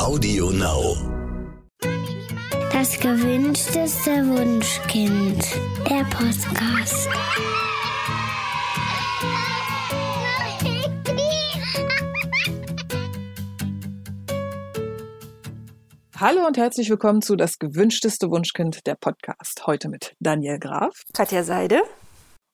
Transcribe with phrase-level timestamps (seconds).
[0.00, 0.96] Audio Now.
[2.72, 5.44] Das gewünschteste Wunschkind.
[5.86, 7.10] Der Podcast.
[16.16, 19.66] Hallo und herzlich willkommen zu Das gewünschteste Wunschkind, der Podcast.
[19.66, 21.82] Heute mit Daniel Graf Katja Seide.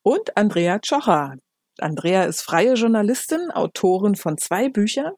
[0.02, 1.36] und Andrea Tschocher.
[1.78, 5.12] Andrea ist freie Journalistin, Autorin von zwei Büchern,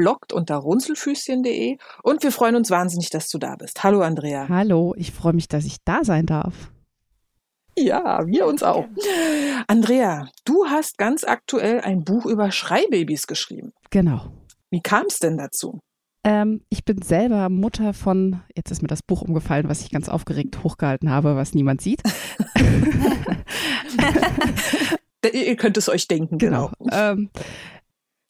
[0.00, 3.84] bloggt unter runzelfüßchen.de und wir freuen uns wahnsinnig, dass du da bist.
[3.84, 4.48] Hallo Andrea.
[4.48, 6.72] Hallo, ich freue mich, dass ich da sein darf.
[7.76, 8.86] Ja, wir uns auch.
[9.66, 13.74] Andrea, du hast ganz aktuell ein Buch über Schreibabys geschrieben.
[13.90, 14.32] Genau.
[14.70, 15.80] Wie kam es denn dazu?
[16.24, 20.08] Ähm, ich bin selber Mutter von, jetzt ist mir das Buch umgefallen, was ich ganz
[20.08, 22.02] aufgeregt hochgehalten habe, was niemand sieht.
[25.30, 26.72] Ihr könnt es euch denken, genau.
[26.90, 27.28] Ähm,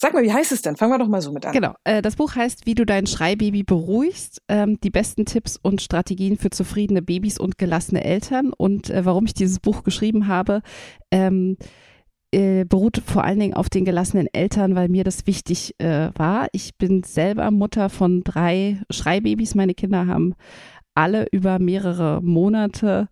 [0.03, 0.77] Sag mal, wie heißt es denn?
[0.77, 1.53] Fangen wir doch mal so mit an.
[1.53, 1.75] genau.
[1.85, 6.39] Äh, das Buch heißt, wie du dein Schreibaby beruhigst, ähm, die besten Tipps und Strategien
[6.39, 8.55] für zufriedene Babys und gelassene Eltern.
[8.57, 10.63] Und äh, warum ich dieses Buch geschrieben habe,
[11.11, 11.59] ähm,
[12.33, 16.47] äh, beruht vor allen Dingen auf den gelassenen Eltern, weil mir das wichtig war.
[16.53, 19.55] Ich bin selber Mutter von drei Schreibabys.
[19.55, 20.35] Meine Kinder haben
[20.95, 23.09] alle über mehrere Monate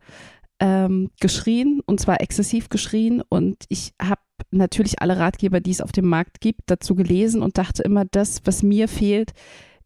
[0.61, 3.22] ähm, geschrien und zwar exzessiv geschrien.
[3.28, 7.58] Und ich habe natürlich alle Ratgeber, die es auf dem Markt gibt, dazu gelesen und
[7.58, 9.33] dachte immer, das, was mir fehlt,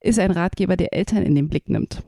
[0.00, 2.03] ist ein Ratgeber, der Eltern in den Blick nimmt.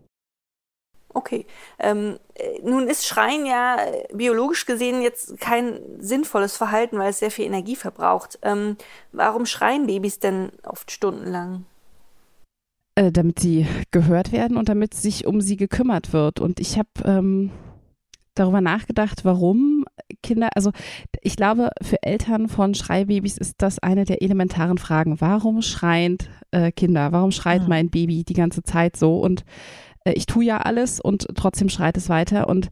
[1.17, 1.47] Okay.
[1.79, 7.21] Ähm, äh, nun ist Schreien ja äh, biologisch gesehen jetzt kein sinnvolles Verhalten, weil es
[7.21, 8.39] sehr viel Energie verbraucht.
[8.43, 8.77] Ähm,
[9.13, 11.67] warum schreien Babys denn oft stundenlang?
[12.95, 16.41] äh, damit sie gehört werden und damit sich um sie gekümmert wird.
[16.41, 17.51] Und ich habe ähm,
[18.35, 19.74] darüber nachgedacht, warum
[20.23, 20.71] Kinder, also
[21.23, 25.21] ich glaube, für Eltern von Schreibabys ist das eine der elementaren Fragen.
[25.21, 26.19] Warum schreien
[26.51, 27.13] äh, Kinder?
[27.13, 27.69] Warum schreit Mhm.
[27.69, 29.21] mein Baby die ganze Zeit so?
[29.21, 29.45] Und
[30.05, 32.49] äh, ich tue ja alles und trotzdem schreit es weiter.
[32.49, 32.69] Und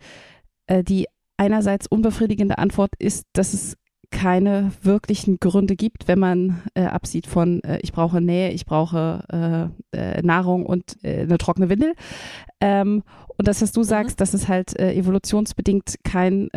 [0.66, 1.06] äh, die
[1.36, 3.76] einerseits unbefriedigende Antwort ist, dass es
[4.10, 9.72] keine wirklichen Gründe gibt, wenn man äh, absieht von äh, ich brauche Nähe, ich brauche
[9.92, 11.94] äh, äh, Nahrung und äh, eine trockene Windel.
[12.60, 13.02] Ähm,
[13.38, 16.50] und das, was du sagst, dass es halt äh, evolutionsbedingt kein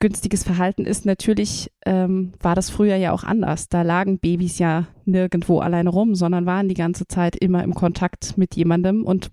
[0.00, 3.68] günstiges Verhalten ist, natürlich ähm, war das früher ja auch anders.
[3.68, 8.36] Da lagen Babys ja nirgendwo alleine rum, sondern waren die ganze Zeit immer im Kontakt
[8.36, 9.30] mit jemandem und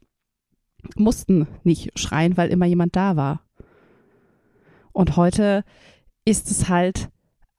[0.95, 3.41] mussten nicht schreien, weil immer jemand da war.
[4.91, 5.63] Und heute
[6.25, 7.09] ist es halt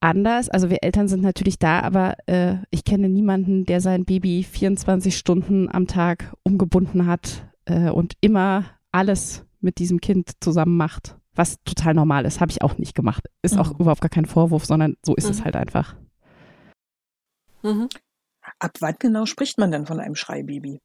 [0.00, 0.48] anders.
[0.48, 5.16] Also wir Eltern sind natürlich da, aber äh, ich kenne niemanden, der sein Baby 24
[5.16, 11.17] Stunden am Tag umgebunden hat äh, und immer alles mit diesem Kind zusammen macht.
[11.38, 13.22] Was total normal ist, habe ich auch nicht gemacht.
[13.42, 13.76] Ist auch Mhm.
[13.78, 15.44] überhaupt gar kein Vorwurf, sondern so ist es Mhm.
[15.44, 15.94] halt einfach.
[17.62, 17.88] Mhm.
[18.58, 20.80] Ab wann genau spricht man denn von einem Schreibaby?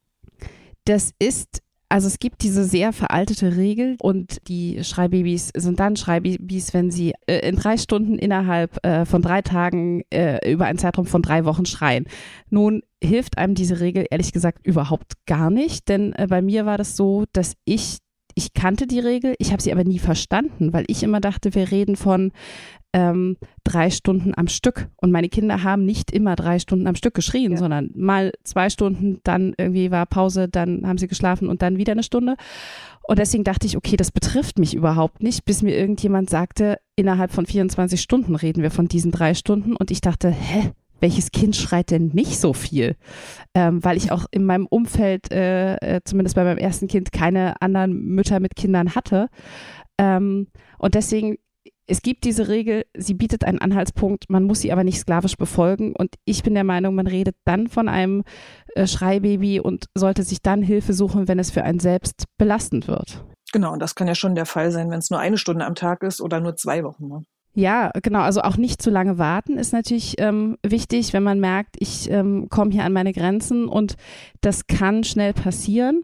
[0.84, 6.72] Das ist, also es gibt diese sehr veraltete Regel und die Schreibabys sind dann Schreibabys,
[6.74, 11.06] wenn sie äh, in drei Stunden innerhalb äh, von drei Tagen äh, über einen Zeitraum
[11.06, 12.06] von drei Wochen schreien.
[12.50, 16.78] Nun hilft einem diese Regel ehrlich gesagt überhaupt gar nicht, denn äh, bei mir war
[16.78, 17.98] das so, dass ich
[18.34, 21.70] ich kannte die Regel, ich habe sie aber nie verstanden, weil ich immer dachte, wir
[21.70, 22.32] reden von
[22.92, 24.88] ähm, drei Stunden am Stück.
[25.00, 27.58] Und meine Kinder haben nicht immer drei Stunden am Stück geschrien, Ja.
[27.58, 31.92] sondern mal zwei Stunden, dann irgendwie war Pause, dann haben sie geschlafen und dann wieder
[31.92, 32.36] eine Stunde.
[33.06, 37.32] Und deswegen dachte ich, okay, das betrifft mich überhaupt nicht, bis mir irgendjemand sagte, innerhalb
[37.32, 39.76] von 24 Stunden reden wir von diesen drei Stunden.
[39.76, 40.70] Und ich dachte, hä?
[41.00, 42.96] Welches Kind schreit denn nicht so viel?
[43.54, 47.60] Ähm, weil ich auch in meinem Umfeld, äh, äh, zumindest bei meinem ersten Kind, keine
[47.60, 49.28] anderen Mütter mit Kindern hatte.
[49.98, 51.36] Ähm, und deswegen
[51.86, 55.94] es gibt diese Regel, sie bietet einen Anhaltspunkt, man muss sie aber nicht sklavisch befolgen.
[55.94, 58.24] Und ich bin der Meinung, man redet dann von einem
[58.74, 63.24] äh, Schreibaby und sollte sich dann Hilfe suchen, wenn es für einen selbst belastend wird.
[63.52, 65.74] Genau, und das kann ja schon der Fall sein, wenn es nur eine Stunde am
[65.74, 67.06] Tag ist oder nur zwei Wochen.
[67.06, 67.24] Ne?
[67.54, 68.20] Ja, genau.
[68.20, 72.48] Also auch nicht zu lange warten ist natürlich ähm, wichtig, wenn man merkt, ich ähm,
[72.50, 73.94] komme hier an meine Grenzen und
[74.40, 76.02] das kann schnell passieren.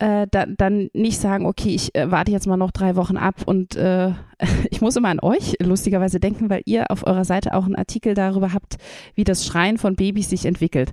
[0.00, 3.42] Äh, da, dann nicht sagen, okay, ich äh, warte jetzt mal noch drei Wochen ab
[3.46, 4.10] und äh,
[4.70, 8.14] ich muss immer an euch lustigerweise denken, weil ihr auf eurer Seite auch einen Artikel
[8.14, 8.78] darüber habt,
[9.14, 10.90] wie das Schreien von Babys sich entwickelt.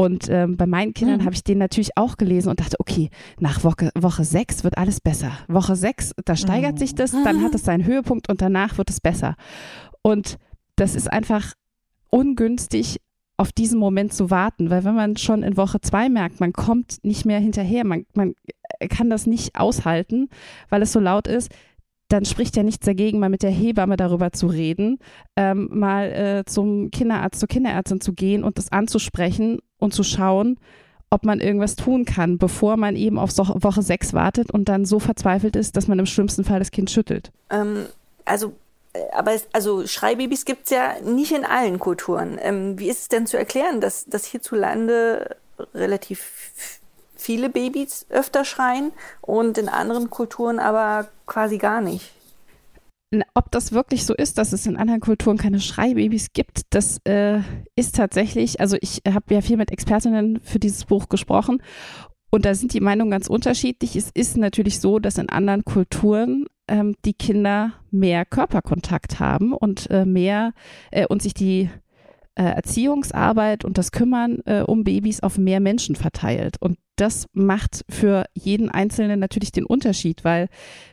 [0.00, 1.24] Und ähm, bei meinen Kindern Mhm.
[1.26, 4.98] habe ich den natürlich auch gelesen und dachte, okay, nach Woche, Woche sechs wird alles
[4.98, 5.30] besser.
[5.46, 6.78] Woche sechs, da steigert Mhm.
[6.78, 9.36] sich das, dann hat es seinen Höhepunkt und danach wird es besser.
[10.00, 10.38] Und
[10.76, 11.52] das ist einfach
[12.08, 12.96] ungünstig,
[13.36, 16.96] auf diesen Moment zu warten, weil wenn man schon in Woche zwei merkt, man kommt
[17.04, 18.32] nicht mehr hinterher, man, man
[18.88, 20.30] kann das nicht aushalten,
[20.70, 21.50] weil es so laut ist,
[22.08, 24.98] dann spricht ja nichts dagegen, mal mit der Hebamme darüber zu reden,
[25.36, 30.58] ähm, mal äh, zum Kinderarzt, zur Kinderärztin zu gehen und das anzusprechen und zu schauen,
[31.10, 35.00] ob man irgendwas tun kann, bevor man eben auf Woche sechs wartet und dann so
[35.00, 37.32] verzweifelt ist, dass man im schlimmsten Fall das Kind schüttelt.
[37.50, 37.86] Ähm,
[38.24, 38.52] also
[38.92, 42.38] äh, aber es, also Schreibabys gibt es ja nicht in allen Kulturen.
[42.40, 45.36] Ähm, wie ist es denn zu erklären, dass, dass hierzulande
[45.74, 46.60] relativ
[47.16, 52.12] viele Babys öfter schreien und in anderen Kulturen aber quasi gar nicht?
[53.34, 57.40] Ob das wirklich so ist, dass es in anderen Kulturen keine Schreibabys gibt, das äh,
[57.74, 61.60] ist tatsächlich, also ich habe ja viel mit Expertinnen für dieses Buch gesprochen
[62.30, 63.96] und da sind die Meinungen ganz unterschiedlich.
[63.96, 69.90] Es ist natürlich so, dass in anderen Kulturen ähm, die Kinder mehr Körperkontakt haben und
[69.90, 70.52] äh, mehr
[70.92, 71.68] äh, und sich die
[72.40, 76.56] äh, Erziehungsarbeit und das Kümmern äh, um Babys auf mehr Menschen verteilt.
[76.58, 80.48] Und das macht für jeden Einzelnen natürlich den Unterschied, weil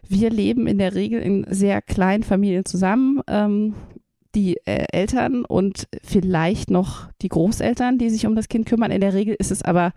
[0.05, 3.21] wir leben in der Regel in sehr kleinen Familien zusammen.
[3.27, 3.75] Ähm,
[4.35, 8.91] die äh, Eltern und vielleicht noch die Großeltern, die sich um das Kind kümmern.
[8.91, 9.93] In der Regel ist es aber,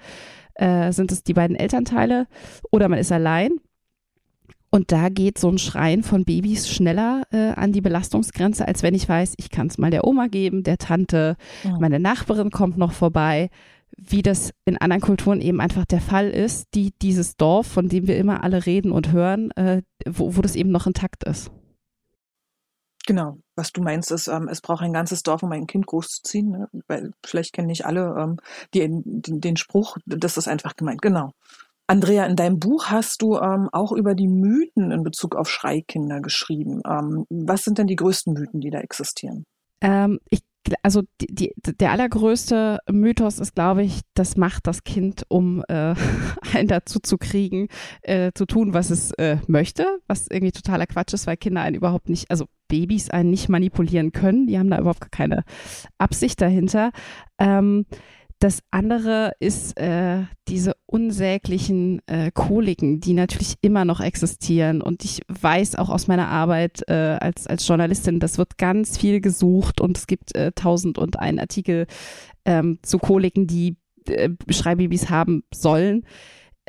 [0.55, 2.27] äh, sind es die beiden Elternteile
[2.71, 3.51] oder man ist allein.
[4.71, 8.95] Und da geht so ein Schreien von Babys schneller äh, an die Belastungsgrenze, als wenn
[8.95, 11.77] ich weiß, ich kann es mal der Oma geben, der Tante, ja.
[11.81, 13.51] meine Nachbarin kommt noch vorbei,
[13.97, 18.07] wie das in anderen Kulturen eben einfach der Fall ist, die dieses Dorf, von dem
[18.07, 21.51] wir immer alle reden und hören, äh, wo, wo das eben noch intakt ist.
[23.07, 26.51] Genau, was du meinst, ist, ähm, es braucht ein ganzes Dorf, um ein Kind großzuziehen,
[26.51, 26.69] ne?
[26.87, 28.37] weil vielleicht kennen nicht alle ähm,
[28.73, 31.33] die, den, den Spruch, das ist einfach gemeint, genau.
[31.91, 36.21] Andrea, in deinem Buch hast du ähm, auch über die Mythen in Bezug auf Schreikinder
[36.21, 36.83] geschrieben.
[36.87, 39.43] Ähm, was sind denn die größten Mythen, die da existieren?
[39.81, 40.45] Ähm, ich,
[40.85, 45.97] also die, die, der allergrößte Mythos ist, glaube ich, das macht das Kind, um äh,
[46.55, 47.67] einen dazu zu kriegen,
[48.03, 51.75] äh, zu tun, was es äh, möchte, was irgendwie totaler Quatsch ist, weil Kinder einen
[51.75, 54.47] überhaupt nicht, also Babys einen nicht manipulieren können.
[54.47, 55.43] Die haben da überhaupt keine
[55.99, 56.93] Absicht dahinter.
[57.41, 57.85] Ähm,
[58.41, 64.81] das andere ist äh, diese unsäglichen äh, Koliken, die natürlich immer noch existieren.
[64.81, 69.21] Und ich weiß auch aus meiner Arbeit äh, als, als Journalistin, das wird ganz viel
[69.21, 71.87] gesucht und es gibt äh, tausend und einen Artikel
[72.47, 73.77] ähm, zu Koliken, die
[74.09, 76.07] äh, Schreibabys haben sollen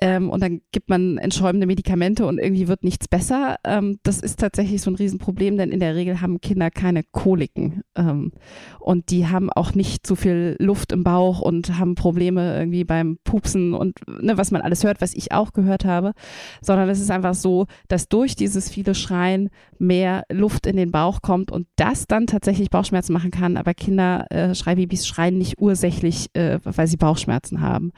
[0.03, 3.57] ähm, und dann gibt man entschäumende Medikamente und irgendwie wird nichts besser.
[3.63, 7.83] Ähm, das ist tatsächlich so ein Riesenproblem, denn in der Regel haben Kinder keine Koliken
[7.95, 8.31] ähm,
[8.79, 13.19] und die haben auch nicht zu viel Luft im Bauch und haben Probleme irgendwie beim
[13.23, 16.13] Pupsen und ne, was man alles hört, was ich auch gehört habe,
[16.61, 21.21] sondern es ist einfach so, dass durch dieses viele Schreien mehr Luft in den Bauch
[21.21, 26.29] kommt und das dann tatsächlich Bauchschmerzen machen kann, aber Kinder, äh, Schreibabys schreien nicht ursächlich,
[26.33, 27.91] äh, weil sie Bauchschmerzen haben.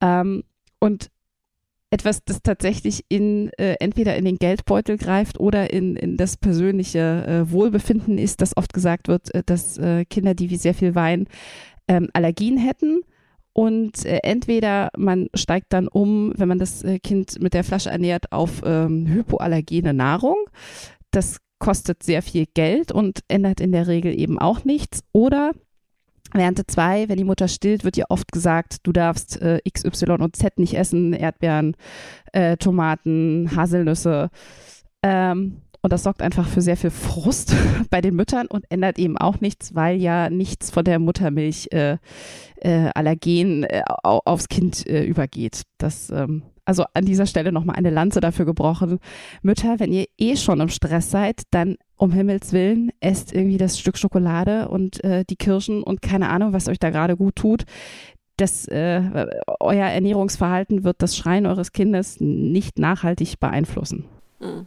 [0.00, 0.44] Ähm,
[0.78, 1.10] und
[1.90, 7.24] etwas, das tatsächlich in äh, entweder in den Geldbeutel greift oder in, in das persönliche
[7.26, 10.94] äh, Wohlbefinden ist, dass oft gesagt wird, äh, dass äh, Kinder, die wie sehr viel
[10.94, 11.28] weinen,
[11.86, 13.00] ähm, Allergien hätten.
[13.52, 17.90] Und äh, entweder man steigt dann um, wenn man das äh, Kind mit der Flasche
[17.90, 20.36] ernährt, auf ähm, hypoallergene Nahrung.
[21.12, 25.04] Das kostet sehr viel Geld und ändert in der Regel eben auch nichts.
[25.12, 25.52] Oder
[26.36, 30.20] Während zwei, wenn die Mutter stillt, wird ihr oft gesagt, du darfst äh, X, Y
[30.20, 31.76] und Z nicht essen, Erdbeeren,
[32.32, 34.30] äh, Tomaten, Haselnüsse.
[35.04, 37.54] Ähm, und das sorgt einfach für sehr viel Frust
[37.90, 41.98] bei den Müttern und ändert eben auch nichts, weil ja nichts von der Muttermilch äh,
[42.56, 45.62] äh, Allergen äh, aufs Kind äh, übergeht.
[45.78, 48.98] Das ähm, also an dieser Stelle nochmal eine Lanze dafür gebrochen.
[49.42, 53.78] Mütter, wenn ihr eh schon im Stress seid, dann um Himmels Willen esst irgendwie das
[53.78, 57.64] Stück Schokolade und äh, die Kirschen und keine Ahnung, was euch da gerade gut tut.
[58.36, 59.00] Das, äh,
[59.60, 64.06] euer Ernährungsverhalten wird das Schreien eures Kindes nicht nachhaltig beeinflussen.
[64.40, 64.66] Hm.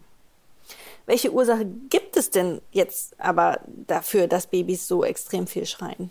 [1.05, 6.09] Welche Ursache gibt es denn jetzt aber dafür, dass Babys so extrem viel schreien?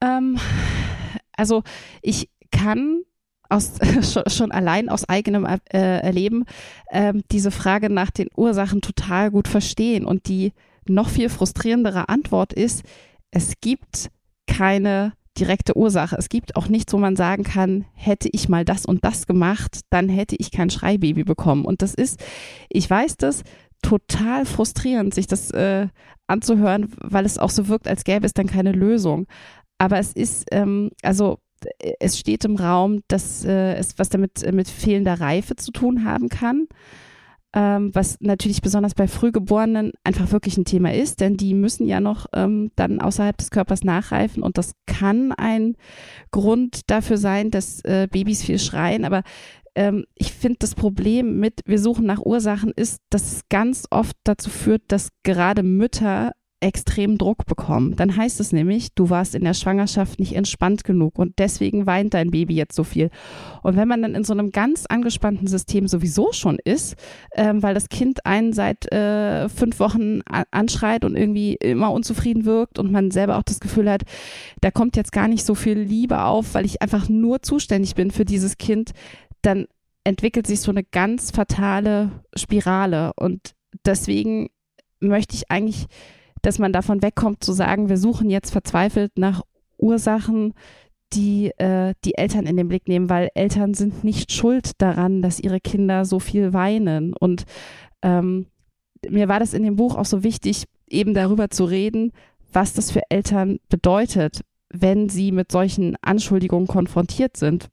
[0.00, 0.38] Ähm,
[1.36, 1.62] also
[2.02, 3.04] ich kann
[3.48, 3.72] aus,
[4.26, 6.44] schon allein aus eigenem äh, Erleben
[6.86, 10.04] äh, diese Frage nach den Ursachen total gut verstehen.
[10.04, 10.52] Und die
[10.86, 12.82] noch viel frustrierendere Antwort ist,
[13.30, 14.10] es gibt
[14.46, 16.16] keine direkte Ursache.
[16.16, 19.80] Es gibt auch nichts, wo man sagen kann, hätte ich mal das und das gemacht,
[19.90, 21.64] dann hätte ich kein Schreibaby bekommen.
[21.64, 22.22] Und das ist,
[22.68, 23.42] ich weiß das,
[23.82, 25.88] total frustrierend, sich das äh,
[26.26, 29.26] anzuhören, weil es auch so wirkt, als gäbe es dann keine Lösung.
[29.78, 31.38] Aber es ist, ähm, also
[32.00, 36.04] es steht im Raum, dass äh, es was damit äh, mit fehlender Reife zu tun
[36.04, 36.66] haben kann.
[37.56, 42.00] Ähm, was natürlich besonders bei Frühgeborenen einfach wirklich ein Thema ist, denn die müssen ja
[42.00, 45.76] noch ähm, dann außerhalb des Körpers nachreifen und das kann ein
[46.32, 49.04] Grund dafür sein, dass äh, Babys viel schreien.
[49.04, 49.22] Aber
[49.76, 54.16] ähm, ich finde, das Problem mit, wir suchen nach Ursachen, ist, dass es ganz oft
[54.24, 56.32] dazu führt, dass gerade Mütter
[56.64, 57.94] extrem Druck bekommen.
[57.94, 62.14] Dann heißt es nämlich, du warst in der Schwangerschaft nicht entspannt genug und deswegen weint
[62.14, 63.10] dein Baby jetzt so viel.
[63.62, 66.96] Und wenn man dann in so einem ganz angespannten System sowieso schon ist,
[67.34, 72.78] ähm, weil das Kind einen seit äh, fünf Wochen anschreit und irgendwie immer unzufrieden wirkt
[72.78, 74.04] und man selber auch das Gefühl hat,
[74.62, 78.10] da kommt jetzt gar nicht so viel Liebe auf, weil ich einfach nur zuständig bin
[78.10, 78.92] für dieses Kind,
[79.42, 79.66] dann
[80.02, 83.12] entwickelt sich so eine ganz fatale Spirale.
[83.16, 83.54] Und
[83.84, 84.48] deswegen
[85.00, 85.88] möchte ich eigentlich,
[86.44, 89.42] dass man davon wegkommt zu sagen, wir suchen jetzt verzweifelt nach
[89.78, 90.54] Ursachen,
[91.12, 95.40] die äh, die Eltern in den Blick nehmen, weil Eltern sind nicht schuld daran, dass
[95.40, 97.14] ihre Kinder so viel weinen.
[97.14, 97.44] Und
[98.02, 98.46] ähm,
[99.08, 102.12] mir war das in dem Buch auch so wichtig, eben darüber zu reden,
[102.52, 107.68] was das für Eltern bedeutet, wenn sie mit solchen Anschuldigungen konfrontiert sind.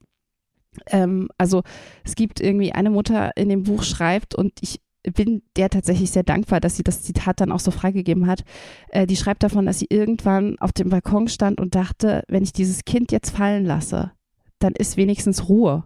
[0.86, 1.62] Ähm, also
[2.04, 6.22] es gibt irgendwie eine Mutter in dem Buch schreibt und ich bin der tatsächlich sehr
[6.22, 8.44] dankbar, dass sie das Zitat dann auch so freigegeben hat.
[8.88, 12.52] Äh, die schreibt davon, dass sie irgendwann auf dem Balkon stand und dachte, wenn ich
[12.52, 14.12] dieses Kind jetzt fallen lasse,
[14.58, 15.84] dann ist wenigstens Ruhe.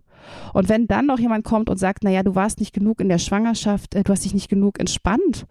[0.53, 3.19] Und wenn dann noch jemand kommt und sagt, naja, du warst nicht genug in der
[3.19, 5.47] Schwangerschaft, äh, du hast dich nicht genug entspannt,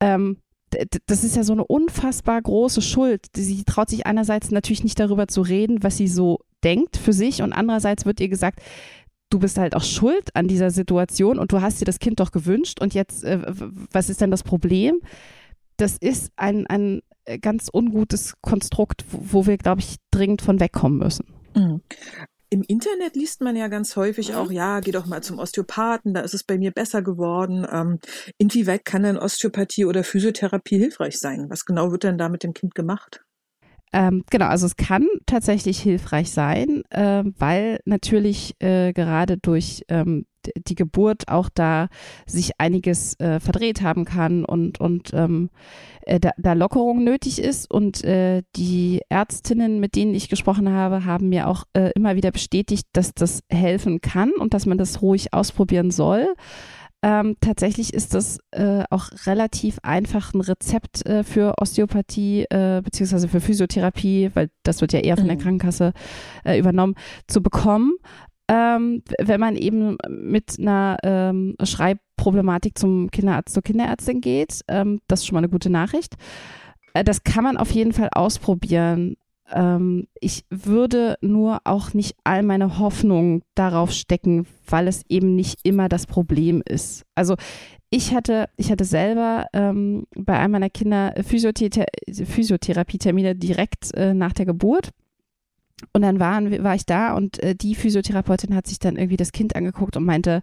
[0.00, 0.38] ähm,
[1.06, 3.26] das ist ja so eine unfassbar große Schuld.
[3.36, 7.42] Sie traut sich einerseits natürlich nicht darüber zu reden, was sie so denkt für sich
[7.42, 8.60] und andererseits wird ihr gesagt,
[9.34, 12.30] du bist halt auch schuld an dieser Situation und du hast dir das Kind doch
[12.30, 13.40] gewünscht und jetzt, äh,
[13.90, 15.00] was ist denn das Problem?
[15.76, 17.02] Das ist ein, ein
[17.40, 21.26] ganz ungutes Konstrukt, wo wir, glaube ich, dringend von wegkommen müssen.
[21.56, 21.82] Mhm.
[22.50, 26.20] Im Internet liest man ja ganz häufig auch, ja, geh doch mal zum Osteopathen, da
[26.20, 27.66] ist es bei mir besser geworden.
[27.68, 27.98] Ähm,
[28.38, 31.46] inwieweit kann denn Osteopathie oder Physiotherapie hilfreich sein?
[31.48, 33.23] Was genau wird denn da mit dem Kind gemacht?
[33.94, 40.26] Ähm, genau, also es kann tatsächlich hilfreich sein, äh, weil natürlich äh, gerade durch ähm,
[40.66, 41.86] die Geburt auch da
[42.26, 45.48] sich einiges äh, verdreht haben kann und, und ähm,
[46.02, 47.70] äh, da, da Lockerung nötig ist.
[47.70, 52.32] Und äh, die Ärztinnen, mit denen ich gesprochen habe, haben mir auch äh, immer wieder
[52.32, 56.34] bestätigt, dass das helfen kann und dass man das ruhig ausprobieren soll.
[57.04, 63.28] Ähm, tatsächlich ist das äh, auch relativ einfach ein Rezept äh, für Osteopathie äh, beziehungsweise
[63.28, 65.40] für Physiotherapie, weil das wird ja eher von der mhm.
[65.42, 65.92] Krankenkasse
[66.46, 66.94] äh, übernommen,
[67.26, 67.92] zu bekommen.
[68.48, 75.20] Ähm, wenn man eben mit einer ähm, Schreibproblematik zum Kinderarzt, zur Kinderärztin geht, ähm, das
[75.20, 76.14] ist schon mal eine gute Nachricht.
[76.94, 79.16] Äh, das kann man auf jeden Fall ausprobieren
[79.52, 85.60] ähm, ich würde nur auch nicht all meine Hoffnung darauf stecken, weil es eben nicht
[85.62, 87.04] immer das Problem ist.
[87.14, 87.36] Also
[87.90, 94.32] ich hatte, ich hatte selber ähm, bei einem meiner Kinder Physiothera Physiotherapietermine direkt äh, nach
[94.32, 94.90] der Geburt.
[95.92, 99.32] Und dann waren, war ich da und äh, die Physiotherapeutin hat sich dann irgendwie das
[99.32, 100.42] Kind angeguckt und meinte,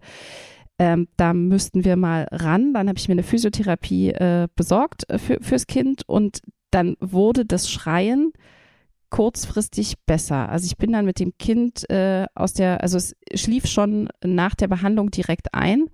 [0.77, 2.73] ähm, da müssten wir mal ran.
[2.73, 7.45] Dann habe ich mir eine Physiotherapie äh, besorgt äh, für, fürs Kind und dann wurde
[7.45, 8.31] das Schreien
[9.11, 10.49] kurzfristig besser.
[10.49, 14.55] Also ich bin dann mit dem Kind äh, aus der, also es schlief schon nach
[14.55, 15.85] der Behandlung direkt ein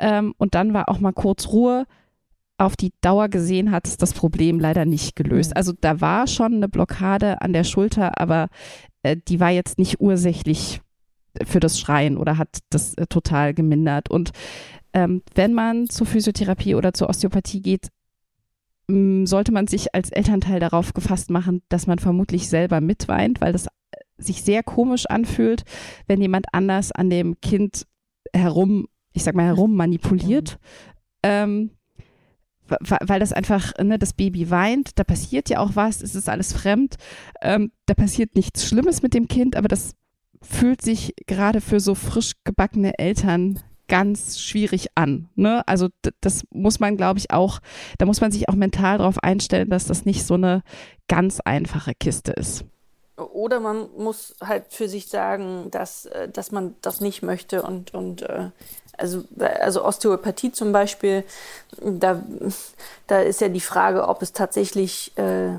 [0.00, 1.86] ähm, und dann war auch mal kurz Ruhe.
[2.58, 5.56] Auf die Dauer gesehen hat es das Problem leider nicht gelöst.
[5.56, 8.48] Also da war schon eine Blockade an der Schulter, aber
[9.02, 10.80] äh, die war jetzt nicht ursächlich
[11.44, 14.10] für das Schreien oder hat das äh, total gemindert.
[14.10, 14.30] Und
[14.94, 17.88] ähm, wenn man zur Physiotherapie oder zur Osteopathie geht,
[18.88, 23.68] sollte man sich als Elternteil darauf gefasst machen, dass man vermutlich selber mitweint, weil das
[24.18, 25.64] sich sehr komisch anfühlt,
[26.06, 27.86] wenn jemand anders an dem Kind
[28.32, 30.58] herum, ich sag mal, herum manipuliert.
[31.22, 31.70] Ähm,
[32.80, 36.52] weil das einfach, ne, das Baby weint, da passiert ja auch was, es ist alles
[36.52, 36.96] fremd,
[37.42, 39.94] ähm, da passiert nichts Schlimmes mit dem Kind, aber das
[40.40, 43.60] fühlt sich gerade für so frisch gebackene Eltern
[43.92, 45.28] ganz schwierig an.
[45.34, 45.62] Ne?
[45.66, 45.88] Also
[46.22, 47.58] das muss man, glaube ich, auch,
[47.98, 50.62] da muss man sich auch mental darauf einstellen, dass das nicht so eine
[51.08, 52.64] ganz einfache Kiste ist.
[53.18, 57.92] Oder man muss halt für sich sagen, dass, äh, dass man das nicht möchte und,
[57.92, 58.48] und äh,
[58.96, 61.24] also, also Osteopathie zum Beispiel,
[61.78, 62.22] da,
[63.08, 65.56] da ist ja die Frage, ob es tatsächlich äh,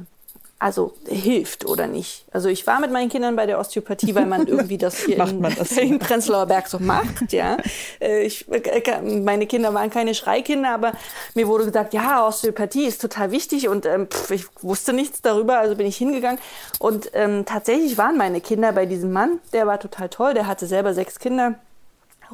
[0.63, 2.23] also hilft oder nicht.
[2.31, 5.41] Also ich war mit meinen Kindern bei der Osteopathie, weil man irgendwie das hier in,
[5.41, 7.57] das in Prenzlauer Berg so macht, ja.
[7.99, 10.93] Äh, ich, äh, meine Kinder waren keine Schreikinder, aber
[11.35, 15.59] mir wurde gesagt, ja, Osteopathie ist total wichtig und ähm, pff, ich wusste nichts darüber,
[15.59, 16.39] also bin ich hingegangen
[16.79, 20.65] und ähm, tatsächlich waren meine Kinder bei diesem Mann, der war total toll, der hatte
[20.65, 21.55] selber sechs Kinder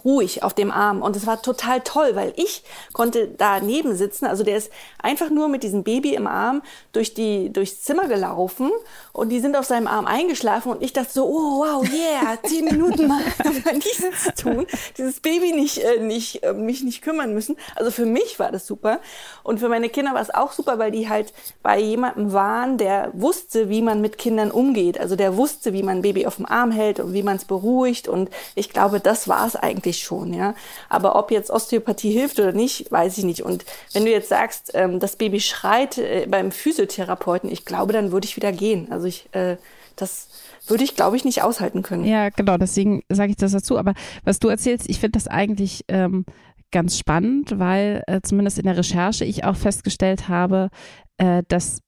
[0.03, 1.01] ruhig auf dem Arm.
[1.01, 2.63] Und es war total toll, weil ich
[2.93, 4.25] konnte daneben sitzen.
[4.25, 8.71] Also der ist einfach nur mit diesem Baby im Arm durch die, durchs Zimmer gelaufen
[9.13, 12.65] und die sind auf seinem Arm eingeschlafen und ich dachte so, oh wow, yeah, zehn
[12.65, 13.21] Minuten mal,
[13.73, 14.65] nichts tun.
[14.97, 17.57] Dieses Baby nicht, äh, nicht, äh, mich nicht kümmern müssen.
[17.75, 18.99] Also für mich war das super.
[19.43, 23.11] Und für meine Kinder war es auch super, weil die halt bei jemandem waren, der
[23.13, 24.99] wusste, wie man mit Kindern umgeht.
[24.99, 27.45] Also der wusste, wie man ein Baby auf dem Arm hält und wie man es
[27.45, 28.07] beruhigt.
[28.07, 30.53] Und ich glaube, das war es eigentlich schon, ja.
[30.88, 33.43] Aber ob jetzt Osteopathie hilft oder nicht, weiß ich nicht.
[33.43, 38.12] Und wenn du jetzt sagst, ähm, das Baby schreit äh, beim Physiotherapeuten, ich glaube, dann
[38.12, 38.91] würde ich wieder gehen.
[38.91, 39.58] Also ich, äh,
[39.96, 40.29] das
[40.67, 42.05] würde ich, glaube ich, nicht aushalten können.
[42.05, 43.77] Ja, genau, deswegen sage ich das dazu.
[43.77, 43.93] Aber
[44.24, 46.25] was du erzählst, ich finde das eigentlich ähm,
[46.72, 50.69] ganz spannend, weil äh, zumindest in der Recherche ich auch festgestellt habe,
[51.17, 51.81] äh, dass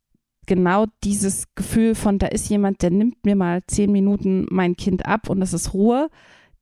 [0.48, 5.06] genau dieses Gefühl von, da ist jemand, der nimmt mir mal zehn Minuten mein Kind
[5.06, 6.10] ab und das ist Ruhe,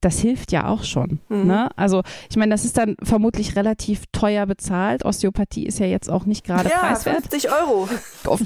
[0.01, 1.19] das hilft ja auch schon.
[1.29, 1.47] Mhm.
[1.47, 1.69] Ne?
[1.75, 5.03] Also ich meine, das ist dann vermutlich relativ teuer bezahlt.
[5.05, 7.27] Osteopathie ist ja jetzt auch nicht gerade ja, preiswert.
[7.29, 7.89] 50 Euro.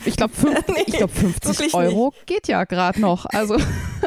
[0.06, 0.34] Ich glaube,
[0.68, 2.28] nee, glaub, 50 Euro nicht.
[2.28, 3.26] geht ja gerade noch.
[3.26, 3.58] Also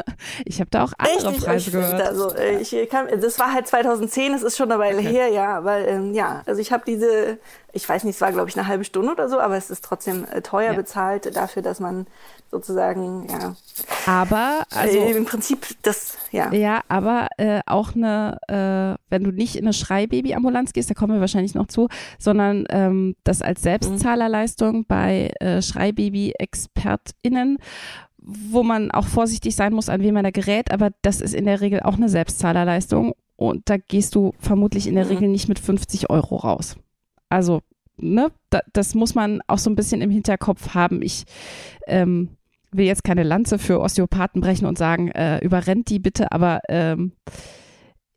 [0.45, 1.45] ich habe da auch andere Echt?
[1.45, 2.01] Preise gehört.
[2.01, 5.09] Also, äh, ich kann, das war halt 2010, das ist schon eine Weile okay.
[5.09, 5.63] her, ja.
[5.63, 7.39] Weil ähm, ja, also ich habe diese
[7.77, 9.85] ich weiß nicht, es war glaube ich eine halbe Stunde oder so, aber es ist
[9.85, 10.77] trotzdem äh, teuer ja.
[10.77, 12.07] bezahlt dafür, dass man
[12.49, 13.55] sozusagen, ja.
[14.05, 14.97] Aber, also.
[14.97, 16.51] Äh, Im Prinzip das, ja.
[16.53, 21.13] Ja, aber äh, auch eine, äh, wenn du nicht in eine Schreibaby-Ambulanz gehst, da kommen
[21.13, 21.87] wir wahrscheinlich noch zu,
[22.17, 24.85] sondern ähm, das als Selbstzahlerleistung mhm.
[24.87, 27.59] bei äh, Schreibaby-ExpertInnen
[28.27, 31.45] wo man auch vorsichtig sein muss, an wen man da gerät, aber das ist in
[31.45, 35.11] der Regel auch eine Selbstzahlerleistung und da gehst du vermutlich in der mhm.
[35.11, 36.75] Regel nicht mit 50 Euro raus.
[37.29, 37.61] Also,
[37.95, 41.01] ne, da, das muss man auch so ein bisschen im Hinterkopf haben.
[41.01, 41.23] Ich
[41.87, 42.29] ähm,
[42.71, 47.13] will jetzt keine Lanze für Osteopathen brechen und sagen, äh, überrennt die bitte, aber ähm,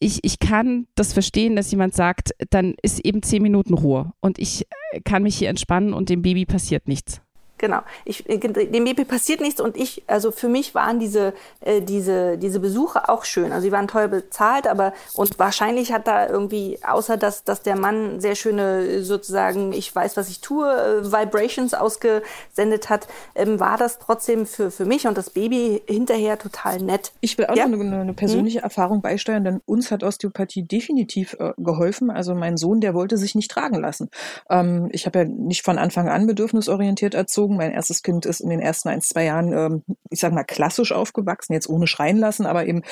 [0.00, 4.40] ich, ich kann das verstehen, dass jemand sagt, dann ist eben zehn Minuten Ruhe und
[4.40, 7.20] ich äh, kann mich hier entspannen und dem Baby passiert nichts.
[7.60, 7.80] Genau.
[8.06, 12.38] Ich, äh, dem Baby passiert nichts und ich, also für mich waren diese, äh, diese,
[12.38, 13.52] diese Besuche auch schön.
[13.52, 17.76] Also sie waren teuer bezahlt, aber und wahrscheinlich hat da irgendwie, außer dass, dass der
[17.76, 23.76] Mann sehr schöne sozusagen, ich weiß, was ich tue, äh, Vibrations ausgesendet hat, ähm, war
[23.76, 27.12] das trotzdem für, für mich und das Baby hinterher total nett.
[27.20, 27.68] Ich will auch ja?
[27.68, 28.64] noch eine, eine persönliche hm?
[28.64, 32.10] Erfahrung beisteuern, denn uns hat Osteopathie definitiv äh, geholfen.
[32.10, 34.08] Also mein Sohn, der wollte sich nicht tragen lassen.
[34.48, 37.56] Ähm, ich habe ja nicht von Anfang an bedürfnisorientiert erzogen erzogen.
[37.56, 40.92] Mein erstes Kind ist in den ersten ein, zwei Jahren, ähm, ich sag mal, klassisch
[40.92, 42.82] aufgewachsen, jetzt ohne schreien lassen, aber eben,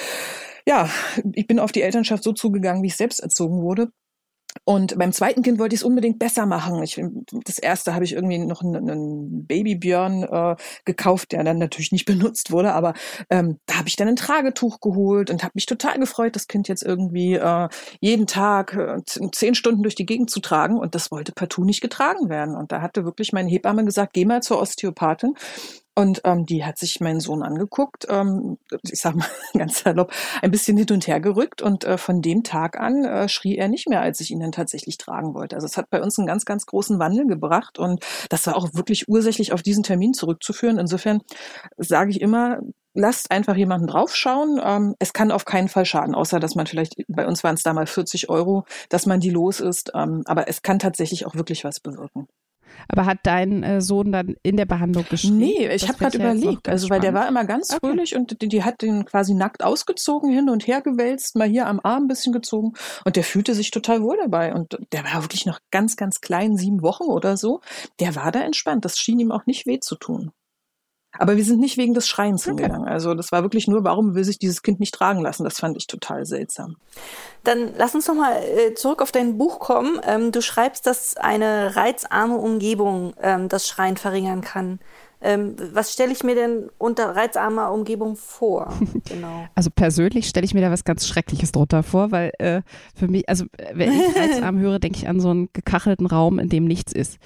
[0.66, 0.88] ja,
[1.32, 3.88] ich bin auf die Elternschaft so zugegangen, wie ich selbst erzogen wurde.
[4.64, 6.82] Und beim zweiten Kind wollte ich es unbedingt besser machen.
[6.82, 7.00] Ich,
[7.44, 12.04] das erste habe ich irgendwie noch einen, einen Babybjörn äh, gekauft, der dann natürlich nicht
[12.06, 12.94] benutzt wurde, aber
[13.30, 16.68] ähm, da habe ich dann ein Tragetuch geholt und habe mich total gefreut, das Kind
[16.68, 17.68] jetzt irgendwie äh,
[18.00, 21.80] jeden Tag äh, zehn Stunden durch die Gegend zu tragen und das wollte partout nicht
[21.80, 22.54] getragen werden.
[22.56, 25.34] Und da hatte wirklich meine Hebamme gesagt, geh mal zur Osteopathin
[25.98, 28.58] und ähm, die hat sich meinen Sohn angeguckt, ähm,
[28.88, 29.26] ich sag mal
[29.58, 33.28] ganz salopp, ein bisschen hin und her gerückt und äh, von dem Tag an äh,
[33.28, 35.56] schrie er nicht mehr, als ich ihn dann tatsächlich tragen wollte.
[35.56, 38.74] Also es hat bei uns einen ganz, ganz großen Wandel gebracht und das war auch
[38.74, 40.78] wirklich ursächlich auf diesen Termin zurückzuführen.
[40.78, 41.20] Insofern
[41.78, 42.60] sage ich immer,
[42.94, 44.60] lasst einfach jemanden draufschauen.
[44.62, 47.64] Ähm, es kann auf keinen Fall schaden, außer dass man vielleicht, bei uns waren es
[47.64, 49.90] damals 40 Euro, dass man die los ist.
[49.96, 52.28] Ähm, aber es kann tatsächlich auch wirklich was bewirken.
[52.86, 55.38] Aber hat dein äh, Sohn dann in der Behandlung geschrieben?
[55.38, 56.68] Nee, ich habe gerade überlegt.
[56.68, 57.80] Also, weil der war immer ganz okay.
[57.80, 61.66] fröhlich und die, die, hat den quasi nackt ausgezogen, hin und her gewälzt, mal hier
[61.66, 62.74] am Arm ein bisschen gezogen.
[63.04, 64.54] Und der fühlte sich total wohl dabei.
[64.54, 67.60] Und der war wirklich noch ganz, ganz klein, sieben Wochen oder so.
[68.00, 68.84] Der war da entspannt.
[68.84, 70.32] Das schien ihm auch nicht weh zu tun.
[71.12, 72.62] Aber wir sind nicht wegen des Schreiens okay.
[72.62, 72.86] hingegangen.
[72.86, 75.44] Also das war wirklich nur, warum will sich dieses Kind nicht tragen lassen?
[75.44, 76.76] Das fand ich total seltsam.
[77.44, 80.00] Dann lass uns nochmal äh, zurück auf dein Buch kommen.
[80.04, 84.80] Ähm, du schreibst, dass eine reizarme Umgebung ähm, das Schreien verringern kann.
[85.20, 88.72] Ähm, was stelle ich mir denn unter reizarmer Umgebung vor?
[89.08, 89.46] Genau.
[89.54, 92.62] Also persönlich stelle ich mir da was ganz Schreckliches drunter vor, weil äh,
[92.94, 96.48] für mich, also wenn ich reizarm höre, denke ich an so einen gekachelten Raum, in
[96.48, 97.18] dem nichts ist.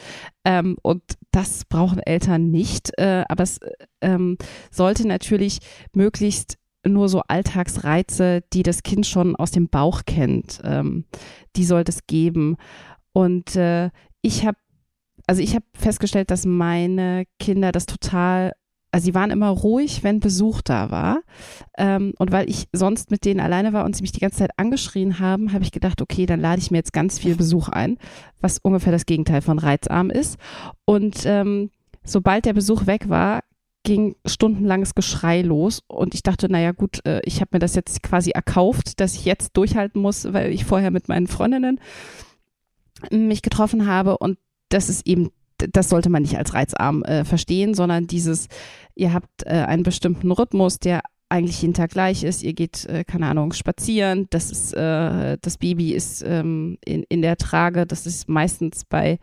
[0.44, 1.02] Ähm, und
[1.33, 3.59] das brauchen Eltern nicht, äh, aber es
[4.00, 4.37] ähm,
[4.70, 5.59] sollte natürlich
[5.92, 11.05] möglichst nur so Alltagsreize, die das Kind schon aus dem Bauch kennt, ähm,
[11.57, 12.57] die sollte es geben.
[13.12, 14.59] Und äh, ich habe
[15.27, 18.53] also ich habe festgestellt, dass meine Kinder das total,
[18.91, 21.23] also sie waren immer ruhig, wenn Besuch da war.
[21.79, 24.51] Ähm, und weil ich sonst mit denen alleine war und sie mich die ganze Zeit
[24.57, 27.99] angeschrien haben, habe ich gedacht, okay, dann lade ich mir jetzt ganz viel Besuch ein,
[28.41, 30.37] was ungefähr das Gegenteil von reizarm ist.
[30.85, 31.71] Und ähm,
[32.05, 33.43] sobald der Besuch weg war,
[33.85, 38.03] ging stundenlanges Geschrei los und ich dachte, naja gut, äh, ich habe mir das jetzt
[38.03, 41.81] quasi erkauft, dass ich jetzt durchhalten muss, weil ich vorher mit meinen Freundinnen
[43.11, 44.39] mich getroffen habe und
[44.73, 48.49] das ist eben, das sollte man nicht als reizarm äh, verstehen, sondern dieses,
[48.95, 52.43] ihr habt äh, einen bestimmten Rhythmus, der eigentlich jeden Tag gleich ist.
[52.43, 54.27] Ihr geht, äh, keine Ahnung, spazieren.
[54.31, 57.87] Das ist, äh, das Baby ist ähm, in, in der Trage.
[57.87, 59.19] Das ist meistens bei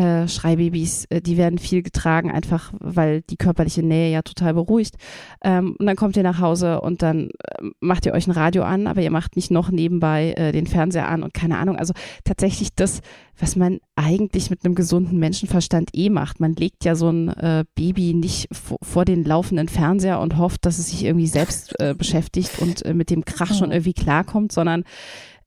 [0.00, 4.94] äh, Schreibabys, äh, die werden viel getragen, einfach weil die körperliche Nähe ja total beruhigt.
[5.44, 8.62] Ähm, und dann kommt ihr nach Hause und dann äh, macht ihr euch ein Radio
[8.62, 11.76] an, aber ihr macht nicht noch nebenbei äh, den Fernseher an und keine Ahnung.
[11.76, 11.92] Also
[12.24, 13.02] tatsächlich das,
[13.38, 16.40] was man eigentlich mit einem gesunden Menschenverstand eh macht.
[16.40, 20.78] Man legt ja so ein äh, Baby nicht vor den laufenden Fernseher und hofft, dass
[20.78, 24.84] es sich irgendwie selbst äh, beschäftigt und äh, mit dem Krach schon irgendwie klarkommt, sondern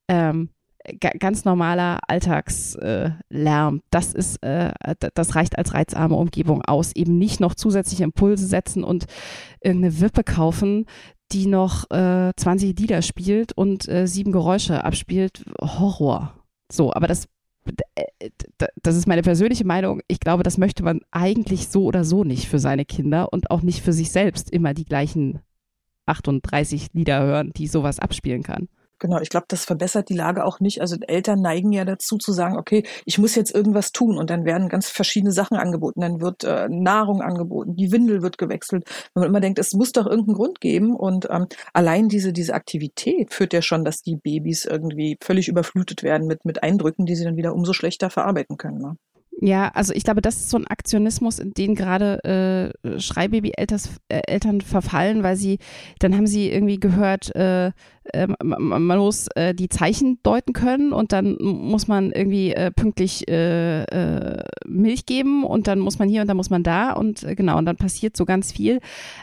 [0.08, 0.50] ähm,
[1.20, 4.74] ganz normaler Alltagslärm, das ist, äh,
[5.14, 6.96] das reicht als reizarme Umgebung aus.
[6.96, 9.06] Eben nicht noch zusätzliche Impulse setzen und
[9.62, 10.86] irgendeine Wippe kaufen,
[11.32, 15.46] die noch äh, 20 Lieder spielt und äh, sieben Geräusche abspielt.
[15.62, 16.34] Horror.
[16.72, 17.28] So, aber das,
[17.96, 18.30] äh,
[18.82, 20.02] das ist meine persönliche Meinung.
[20.08, 23.62] Ich glaube, das möchte man eigentlich so oder so nicht für seine Kinder und auch
[23.62, 25.40] nicht für sich selbst immer die gleichen
[26.06, 28.68] 38 Lieder hören, die sowas abspielen kann.
[29.04, 30.80] Genau, ich glaube, das verbessert die Lage auch nicht.
[30.80, 34.46] Also Eltern neigen ja dazu zu sagen, okay, ich muss jetzt irgendwas tun und dann
[34.46, 36.00] werden ganz verschiedene Sachen angeboten.
[36.00, 38.86] Dann wird äh, Nahrung angeboten, die Windel wird gewechselt.
[39.14, 42.54] Wenn man immer denkt, es muss doch irgendeinen Grund geben und ähm, allein diese diese
[42.54, 47.18] Aktivität führt ja schon, dass die Babys irgendwie völlig überflutet werden mit mit Eindrücken, die
[47.18, 48.78] sie dann wieder umso schlechter verarbeiten können.
[48.78, 48.96] Ne?
[49.42, 54.64] Ja, also ich glaube, das ist so ein Aktionismus, in den gerade äh, Schreibaby-Eltern äh,
[54.64, 55.58] verfallen, weil sie,
[56.00, 57.72] dann haben sie irgendwie gehört, äh,
[58.14, 63.28] äh, man muss äh, die Zeichen deuten können und dann muss man irgendwie äh, pünktlich
[63.28, 67.24] äh, äh, Milch geben und dann muss man hier und dann muss man da und
[67.24, 68.80] äh, genau, und dann passiert so ganz viel.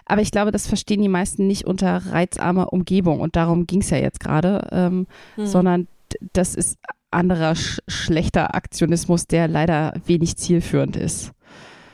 [0.06, 3.90] Aber ich glaube, das verstehen die meisten nicht unter reizarmer Umgebung und darum ging es
[3.90, 5.46] ja jetzt gerade, ähm, hm.
[5.46, 5.88] sondern
[6.32, 6.78] das ist
[7.10, 11.32] anderer sch schlechter Aktionismus, der leider wenig zielführend ist.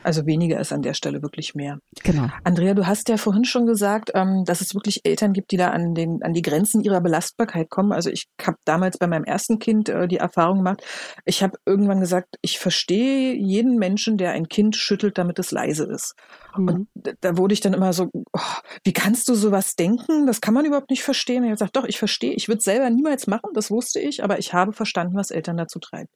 [0.07, 1.79] Also weniger ist an der Stelle wirklich mehr.
[2.01, 2.29] Genau.
[2.45, 5.71] Andrea, du hast ja vorhin schon gesagt, ähm, dass es wirklich Eltern gibt, die da
[5.71, 7.91] an, den, an die Grenzen ihrer Belastbarkeit kommen.
[7.91, 10.81] Also ich habe damals bei meinem ersten Kind äh, die Erfahrung gemacht,
[11.25, 15.83] ich habe irgendwann gesagt, ich verstehe jeden Menschen, der ein Kind schüttelt, damit es leise
[15.83, 16.15] ist.
[16.55, 16.67] Mhm.
[16.69, 16.87] Und
[17.19, 18.39] da wurde ich dann immer so, oh,
[18.85, 20.25] wie kannst du sowas denken?
[20.25, 21.39] Das kann man überhaupt nicht verstehen.
[21.39, 22.31] Und ich habe gesagt, doch, ich verstehe.
[22.31, 25.57] Ich würde es selber niemals machen, das wusste ich, aber ich habe verstanden, was Eltern
[25.57, 26.11] dazu treibt.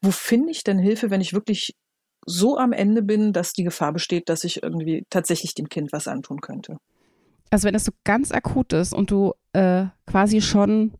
[0.00, 1.74] Wo finde ich denn Hilfe, wenn ich wirklich
[2.26, 6.08] so am Ende bin, dass die Gefahr besteht, dass ich irgendwie tatsächlich dem Kind was
[6.08, 6.78] antun könnte.
[7.50, 10.92] Also wenn es so ganz akut ist und du äh, quasi schon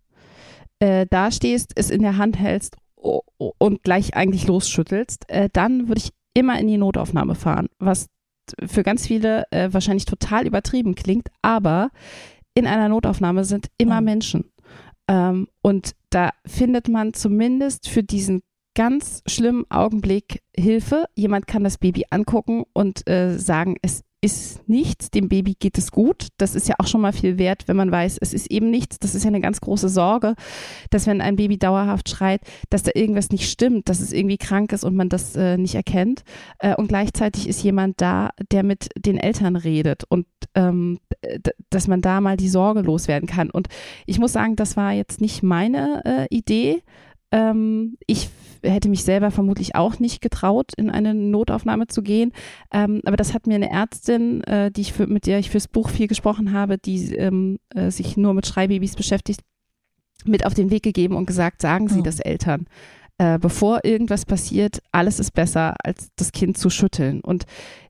[0.79, 6.11] äh, dastehst, es in der Hand hältst und gleich eigentlich losschüttelst, äh, dann würde ich
[6.35, 8.07] immer in die Notaufnahme fahren, was
[8.67, 11.91] für ganz viele äh, wahrscheinlich total übertrieben klingt, aber
[12.55, 14.05] in einer Notaufnahme sind immer mhm.
[14.05, 14.53] Menschen.
[15.09, 18.43] Ähm, und da findet man zumindest für diesen
[18.75, 21.05] ganz schlimmen Augenblick Hilfe.
[21.15, 25.91] Jemand kann das Baby angucken und äh, sagen, es ist nichts, dem Baby geht es
[25.91, 26.29] gut.
[26.39, 28.99] Das ist ja auch schon mal viel wert, wenn man weiß, es ist eben nichts.
[28.99, 30.35] Das ist ja eine ganz große Sorge,
[30.89, 34.73] dass wenn ein Baby dauerhaft schreit, dass da irgendwas nicht stimmt, dass es irgendwie krank
[34.73, 36.23] ist und man das äh, nicht erkennt.
[36.59, 41.01] Äh, und gleichzeitig ist jemand da, der mit den Eltern redet und ähm,
[41.69, 43.51] dass man da mal die Sorge loswerden kann.
[43.51, 43.69] Und
[44.07, 46.83] ich muss sagen, das war jetzt nicht meine äh, Idee.
[47.35, 48.31] Ähm, ich
[48.63, 52.33] hätte mich selber vermutlich auch nicht getraut, in eine Notaufnahme zu gehen.
[52.73, 55.67] Ähm, aber das hat mir eine Ärztin, äh, die ich für, mit der ich fürs
[55.67, 59.41] Buch viel gesprochen habe, die ähm, äh, sich nur mit Schreibabys beschäftigt,
[60.25, 62.03] mit auf den Weg gegeben und gesagt, sagen Sie oh.
[62.03, 62.67] das Eltern.
[63.19, 67.21] Äh, bevor irgendwas passiert, alles ist besser, als das Kind zu schütteln.
[67.21, 67.47] Und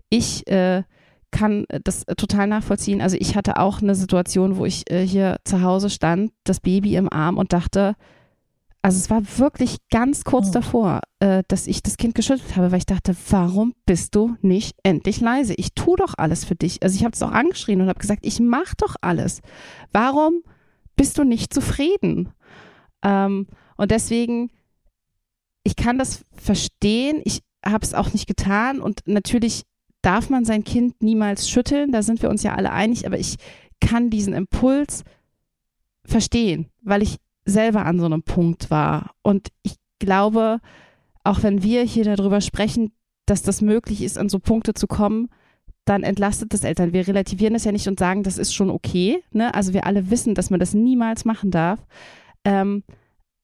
[0.09, 0.85] ich äh,
[1.31, 3.03] kann das total nachvollziehen.
[3.03, 6.97] Also ich hatte auch eine Situation, wo ich äh, hier zu Hause stand, das Baby
[6.97, 7.95] im Arm und dachte,
[8.85, 10.53] also es war wirklich ganz kurz oh.
[10.53, 14.77] davor, äh, dass ich das Kind geschüttelt habe, weil ich dachte, warum bist du nicht
[14.83, 15.55] endlich leise?
[15.55, 16.83] Ich tue doch alles für dich.
[16.83, 19.41] Also ich habe es auch angeschrien und habe gesagt, ich mache doch alles.
[19.91, 20.43] Warum
[20.97, 22.35] bist du nicht zufrieden?
[23.03, 23.47] Ähm,
[23.79, 24.51] und deswegen,
[25.63, 27.23] ich kann das verstehen.
[27.25, 29.63] Ich habe es auch nicht getan und natürlich
[30.03, 31.91] darf man sein Kind niemals schütteln.
[31.91, 33.07] Da sind wir uns ja alle einig.
[33.07, 33.37] Aber ich
[33.81, 35.05] kann diesen Impuls
[36.05, 39.11] verstehen, weil ich selber an so einem Punkt war.
[39.23, 40.61] Und ich glaube,
[41.25, 42.93] auch wenn wir hier darüber sprechen,
[43.27, 45.29] dass das möglich ist, an so Punkte zu kommen,
[45.85, 46.93] dann entlastet das Eltern.
[46.93, 49.23] Wir relativieren das ja nicht und sagen, das ist schon okay.
[49.33, 49.55] Ne?
[49.55, 51.87] Also wir alle wissen, dass man das niemals machen darf.
[52.45, 52.85] Ähm,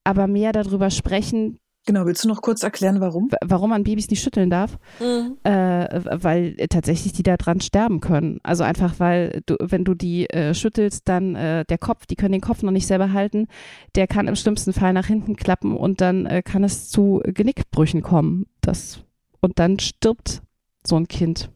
[0.03, 3.29] aber mehr darüber sprechen, Genau, willst du noch kurz erklären, warum?
[3.43, 4.77] Warum man Babys nicht schütteln darf?
[4.99, 5.37] Mhm.
[5.43, 8.39] Äh, weil tatsächlich die da dran sterben können.
[8.43, 12.33] Also einfach, weil du, wenn du die äh, schüttelst, dann äh, der Kopf, die können
[12.33, 13.47] den Kopf noch nicht selber halten,
[13.95, 18.03] der kann im schlimmsten Fall nach hinten klappen und dann äh, kann es zu Genickbrüchen
[18.03, 18.45] kommen.
[18.61, 18.99] Das,
[19.39, 20.43] und dann stirbt
[20.85, 21.49] so ein Kind.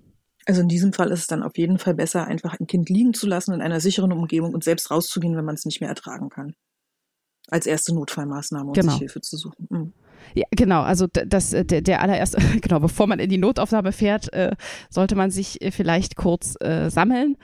[0.48, 3.14] Also in diesem Fall ist es dann auf jeden Fall besser, einfach ein Kind liegen
[3.14, 6.30] zu lassen in einer sicheren Umgebung und selbst rauszugehen, wenn man es nicht mehr ertragen
[6.30, 6.56] kann.
[7.50, 8.92] Als erste Notfallmaßnahme, um genau.
[8.92, 9.68] sich Hilfe zu suchen.
[9.70, 9.94] Mhm.
[10.34, 14.34] Ja, genau, also das, äh, der, der allererste, genau, bevor man in die Notaufnahme fährt,
[14.34, 14.56] äh,
[14.90, 17.38] sollte man sich äh, vielleicht kurz äh, sammeln.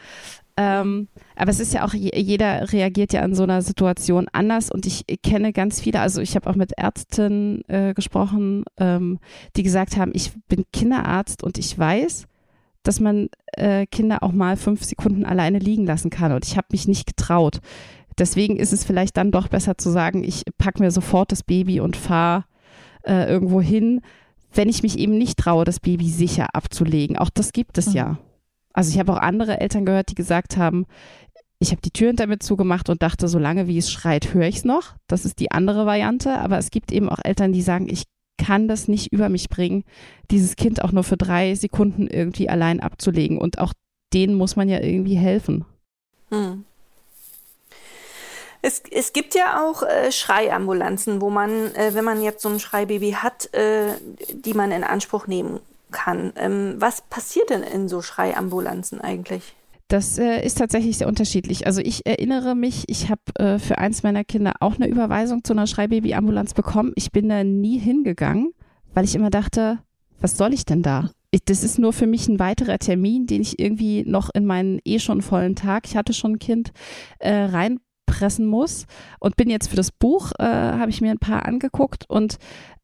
[0.58, 4.86] Ähm, aber es ist ja auch, jeder reagiert ja an so einer Situation anders und
[4.86, 9.20] ich kenne ganz viele, also ich habe auch mit Ärzten äh, gesprochen, ähm,
[9.56, 12.28] die gesagt haben, ich bin Kinderarzt und ich weiß,
[12.84, 16.68] dass man äh, Kinder auch mal fünf Sekunden alleine liegen lassen kann und ich habe
[16.72, 17.60] mich nicht getraut.
[18.18, 21.80] Deswegen ist es vielleicht dann doch besser zu sagen, ich packe mir sofort das Baby
[21.80, 22.46] und fahre
[23.04, 24.02] äh, irgendwo hin,
[24.54, 27.18] wenn ich mich eben nicht traue, das Baby sicher abzulegen.
[27.18, 27.94] Auch das gibt es mhm.
[27.94, 28.18] ja.
[28.74, 30.86] Also ich habe auch andere Eltern gehört, die gesagt haben,
[31.60, 34.58] ich habe die Tür hinter mir zugemacht und dachte, solange wie es schreit, höre ich
[34.58, 34.96] es noch.
[35.08, 36.40] Das ist die andere Variante.
[36.40, 38.06] Aber es gibt eben auch Eltern, die sagen, ich
[38.38, 39.84] kann das nicht über mich bringen,
[40.32, 43.38] dieses Kind auch nur für drei Sekunden irgendwie allein abzulegen.
[43.38, 43.74] Und auch
[44.12, 45.66] denen muss man ja irgendwie helfen.
[46.30, 46.66] Hm.
[48.62, 52.60] Es, es gibt ja auch äh, Schreiambulanzen, wo man, äh, wenn man jetzt so ein
[52.60, 53.94] Schreibaby hat, äh,
[54.32, 55.60] die man in Anspruch nehmen
[55.92, 56.34] kann.
[56.36, 59.56] Ähm, was passiert denn in so Schreiambulanzen eigentlich?
[59.88, 61.66] Das äh, ist tatsächlich sehr unterschiedlich.
[61.66, 65.52] Also ich erinnere mich, ich habe äh, für eins meiner Kinder auch eine Überweisung zu
[65.52, 66.94] einer Schreibabyambulanz bekommen.
[66.96, 68.54] Ich bin da nie hingegangen,
[68.94, 69.80] weil ich immer dachte,
[70.22, 71.12] was soll ich denn da?
[71.32, 74.80] Ich, das ist nur für mich ein weiterer Termin, den ich irgendwie noch in meinen
[74.86, 76.72] eh schon vollen Tag, ich hatte schon ein Kind,
[77.20, 77.80] äh, rein
[78.12, 78.86] pressen muss.
[79.20, 82.38] Und bin jetzt für das Buch, äh, habe ich mir ein paar angeguckt und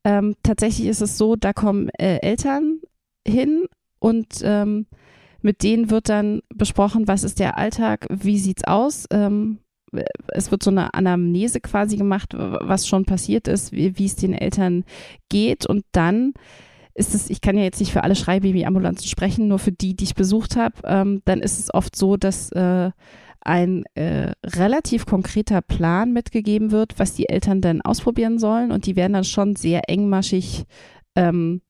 [0.03, 2.79] ähm, tatsächlich ist es so, da kommen äh, Eltern
[3.27, 3.65] hin
[3.99, 4.87] und ähm,
[5.41, 9.05] mit denen wird dann besprochen, was ist der Alltag, wie sieht's aus.
[9.11, 9.59] Ähm,
[10.29, 14.33] es wird so eine Anamnese quasi gemacht, was schon passiert ist, wie, wie es den
[14.33, 14.83] Eltern
[15.29, 16.33] geht und dann
[16.93, 20.05] ist es, ich kann ja jetzt nicht für alle Schreibabyambulanzen sprechen, nur für die, die
[20.05, 22.91] ich besucht habe, ähm, dann ist es oft so, dass äh,
[23.47, 28.71] ein äh, relativ konkreter Plan mitgegeben wird, was die Eltern dann ausprobieren sollen.
[28.71, 30.65] Und die werden dann schon sehr engmaschig
[31.15, 31.62] ähm,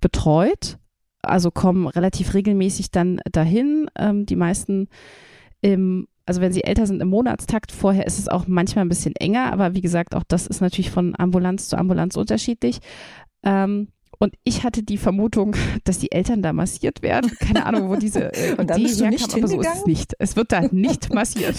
[0.00, 0.78] betreut.
[1.22, 3.90] Also kommen relativ regelmäßig dann dahin.
[3.98, 4.88] Ähm, die meisten
[5.60, 9.16] im also wenn sie älter sind im Monatstakt, vorher ist es auch manchmal ein bisschen
[9.16, 12.80] enger, aber wie gesagt, auch das ist natürlich von Ambulanz zu Ambulanz unterschiedlich.
[13.42, 13.88] Ähm,
[14.18, 15.54] und ich hatte die Vermutung,
[15.84, 17.30] dass die Eltern da massiert werden.
[17.38, 19.76] Keine Ahnung, wo diese äh, Und dann Idee bist du nicht herkam, aber so ist
[19.76, 20.14] es nicht.
[20.18, 21.56] Es wird da nicht massiert.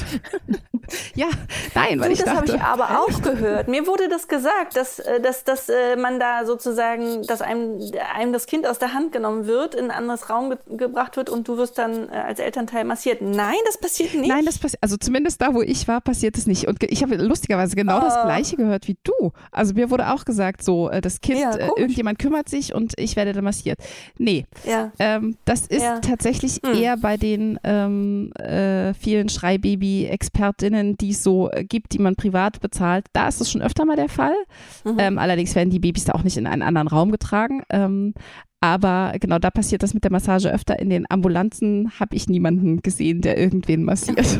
[1.16, 1.28] ja,
[1.74, 2.54] nein, weil du, ich das dachte.
[2.54, 3.68] Das habe ich aber auch gehört.
[3.68, 7.80] Mir wurde das gesagt, dass, äh, dass, dass äh, man da sozusagen, dass einem,
[8.14, 11.30] einem das Kind aus der Hand genommen wird, in ein anderes Raum ge gebracht wird
[11.30, 13.22] und du wirst dann äh, als Elternteil massiert.
[13.22, 14.30] Nein, das passiert nicht.
[14.30, 16.68] Nein, das passiert, also zumindest da, wo ich war, passiert es nicht.
[16.68, 18.02] Und ich habe lustigerweise genau oh.
[18.02, 19.32] das Gleiche gehört wie du.
[19.52, 23.34] Also mir wurde auch gesagt, so, das Kind, ja, irgendjemand kümmert sich und ich werde
[23.34, 23.80] da massiert.
[24.18, 24.92] Nee, ja.
[25.00, 26.00] ähm, das ist ja.
[26.00, 26.76] tatsächlich hm.
[26.76, 33.06] eher bei den ähm, äh, vielen Schreibaby-Expertinnen, die es so gibt, die man privat bezahlt.
[33.14, 34.36] Da ist es schon öfter mal der Fall.
[34.84, 34.98] Mhm.
[34.98, 37.64] Ähm, allerdings werden die Babys da auch nicht in einen anderen Raum getragen.
[37.70, 38.14] Ähm,
[38.62, 40.80] aber genau, da passiert das mit der Massage öfter.
[40.80, 44.40] In den Ambulanzen habe ich niemanden gesehen, der irgendwen massiert.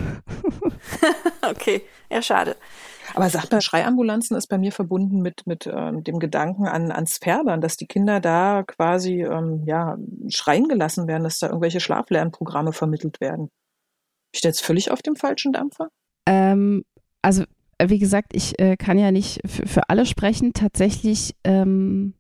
[1.50, 2.58] okay, ja, schade.
[3.20, 7.18] Aber sag mal, Schreiambulanzen ist bei mir verbunden mit, mit ähm, dem Gedanken an, ans
[7.18, 9.98] Färbern, dass die Kinder da quasi ähm, ja,
[10.30, 13.48] schreien gelassen werden, dass da irgendwelche Schlaflernprogramme vermittelt werden.
[13.48, 15.90] Bin ich da jetzt völlig auf dem falschen Dampfer?
[16.26, 16.86] Ähm,
[17.22, 17.44] also,
[17.84, 20.54] wie gesagt, ich äh, kann ja nicht für, für alle sprechen.
[20.54, 22.14] Tatsächlich ähm,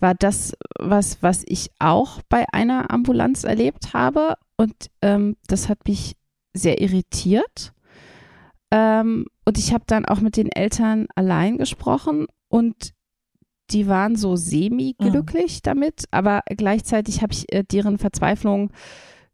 [0.00, 4.36] war das was, was ich auch bei einer Ambulanz erlebt habe.
[4.56, 6.16] Und ähm, das hat mich
[6.54, 7.74] sehr irritiert.
[8.70, 12.92] Ähm, und ich habe dann auch mit den Eltern allein gesprochen und
[13.70, 15.60] die waren so semi-glücklich mhm.
[15.62, 18.70] damit, aber gleichzeitig habe ich äh, deren Verzweiflung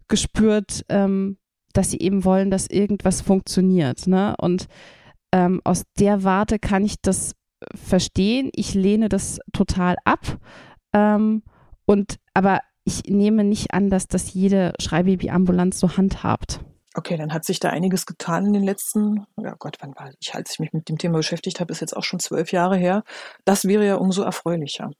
[0.08, 1.38] gespürt, ähm,
[1.72, 4.06] dass sie eben wollen, dass irgendwas funktioniert.
[4.06, 4.34] Ne?
[4.38, 4.68] Und
[5.32, 7.34] ähm, aus der Warte kann ich das
[7.74, 8.50] verstehen.
[8.54, 10.38] Ich lehne das total ab.
[10.92, 11.42] Ähm,
[11.86, 16.60] und aber ich nehme nicht an, dass das jede Schreibabyambulanz so handhabt.
[16.94, 20.34] Okay, dann hat sich da einiges getan in den letzten, ja Gott, wann war ich,
[20.34, 23.02] als ich mich mit dem Thema beschäftigt habe, ist jetzt auch schon zwölf Jahre her.
[23.44, 24.90] Das wäre ja umso erfreulicher.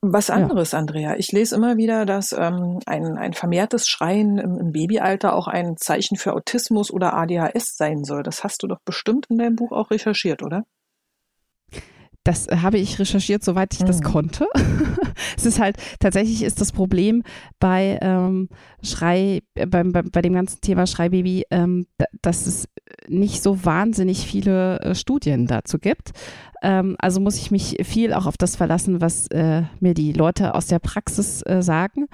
[0.00, 0.78] Was anderes, ja.
[0.78, 1.16] Andrea.
[1.16, 5.76] Ich lese immer wieder, dass ähm, ein, ein vermehrtes Schreien im, im, Babyalter auch ein
[5.76, 8.22] Zeichen für Autismus oder ADHS sein soll.
[8.22, 10.64] Das hast du doch bestimmt in deinem Buch auch recherchiert, oder?
[12.24, 13.86] Das habe ich recherchiert, soweit ich mhm.
[13.86, 14.46] das konnte.
[15.36, 17.22] es ist halt, tatsächlich ist das Problem
[17.58, 18.48] bei ähm,
[18.82, 21.86] Schrei, äh, bei, bei, bei dem ganzen Thema Schreibaby, ähm,
[22.20, 22.68] dass es
[23.08, 26.10] nicht so wahnsinnig viele äh, Studien dazu gibt.
[26.62, 30.54] Ähm, also muss ich mich viel auch auf das verlassen, was äh, mir die Leute
[30.54, 32.06] aus der Praxis äh, sagen.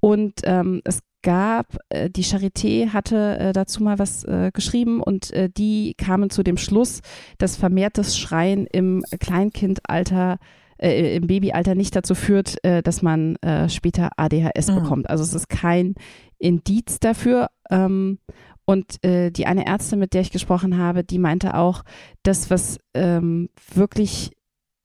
[0.00, 5.32] Und ähm, es gab, äh, die Charité hatte äh, dazu mal was äh, geschrieben und
[5.32, 7.00] äh, die kamen zu dem Schluss,
[7.38, 10.38] dass vermehrtes Schreien im Kleinkindalter
[10.78, 14.74] äh, im Babyalter nicht dazu führt, äh, dass man äh, später ADHS mhm.
[14.76, 15.10] bekommt.
[15.10, 15.96] Also es ist kein
[16.38, 17.48] Indiz dafür.
[17.70, 18.20] Ähm,
[18.64, 21.82] und äh, die eine Ärztin, mit der ich gesprochen habe, die meinte auch,
[22.22, 24.30] dass was ähm, wirklich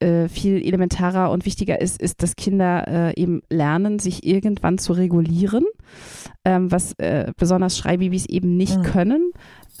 [0.02, 4.92] äh, viel elementarer und wichtiger ist, ist, dass Kinder äh, eben lernen, sich irgendwann zu
[4.92, 5.64] regulieren,
[6.44, 8.82] ähm, was äh, besonders Schreibabys eben nicht mhm.
[8.82, 9.30] können,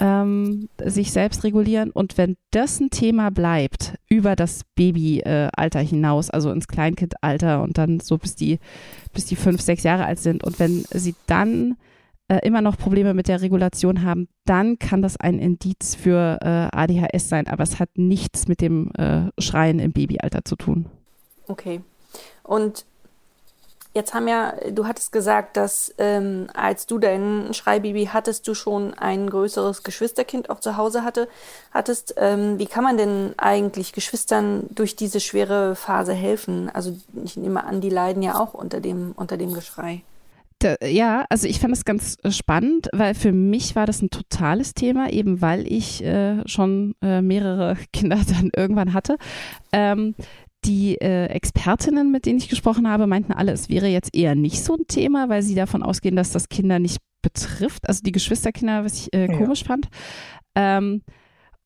[0.00, 1.90] ähm, sich selbst regulieren.
[1.90, 8.00] Und wenn das ein Thema bleibt über das Babyalter hinaus, also ins Kleinkindalter und dann
[8.00, 8.58] so bis die,
[9.12, 11.76] bis die fünf, sechs Jahre alt sind und wenn sie dann
[12.32, 16.74] äh, immer noch Probleme mit der Regulation haben, dann kann das ein Indiz für äh,
[16.74, 20.86] ADHS sein, aber es hat nichts mit dem äh, Schreien im Babyalter zu tun.
[21.48, 21.82] Okay.
[22.42, 22.86] Und
[23.92, 28.94] jetzt haben ja, du hattest gesagt, dass ähm, als du dein Schreibaby hattest, du schon
[28.94, 31.28] ein größeres Geschwisterkind auch zu Hause hatte,
[31.70, 32.14] hattest.
[32.16, 36.70] Ähm, wie kann man denn eigentlich Geschwistern durch diese schwere Phase helfen?
[36.72, 40.02] Also ich nehme an, die leiden ja auch unter dem, unter dem Geschrei.
[40.62, 44.10] Da, ja, also ich fand das ganz äh, spannend, weil für mich war das ein
[44.10, 49.16] totales Thema, eben weil ich äh, schon äh, mehrere Kinder dann irgendwann hatte.
[49.72, 50.14] Ähm,
[50.64, 54.62] die äh, Expertinnen, mit denen ich gesprochen habe, meinten alle, es wäre jetzt eher nicht
[54.62, 58.84] so ein Thema, weil sie davon ausgehen, dass das Kinder nicht betrifft, also die Geschwisterkinder,
[58.84, 59.66] was ich äh, komisch ja.
[59.66, 59.88] fand.
[60.54, 61.02] Ähm,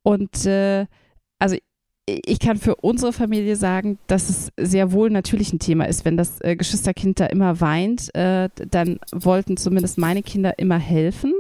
[0.03, 0.87] und äh,
[1.39, 1.57] also
[2.07, 6.05] ich kann für unsere Familie sagen, dass es sehr wohl natürlich ein Thema ist.
[6.05, 11.35] Wenn das äh, Geschwisterkind da immer weint, äh, dann wollten zumindest meine Kinder immer helfen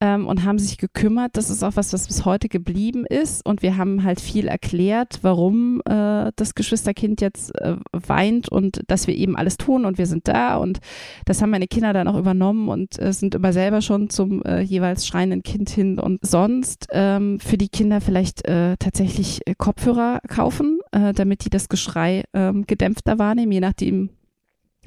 [0.00, 1.36] ähm, und haben sich gekümmert.
[1.36, 3.44] Das ist auch was, was bis heute geblieben ist.
[3.44, 9.06] Und wir haben halt viel erklärt, warum äh, das Geschwisterkind jetzt äh, weint und dass
[9.06, 10.56] wir eben alles tun und wir sind da.
[10.56, 10.78] Und
[11.24, 14.60] das haben meine Kinder dann auch übernommen und äh, sind immer selber schon zum äh,
[14.60, 15.98] jeweils schreienden Kind hin.
[15.98, 21.50] Und sonst ähm, für die Kinder vielleicht äh, tatsächlich äh, Kopfhörer kaufen, äh, damit die
[21.50, 24.10] das Geschrei äh, gedämpfter wahrnehmen, je nachdem,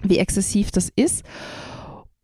[0.03, 1.23] wie exzessiv das ist.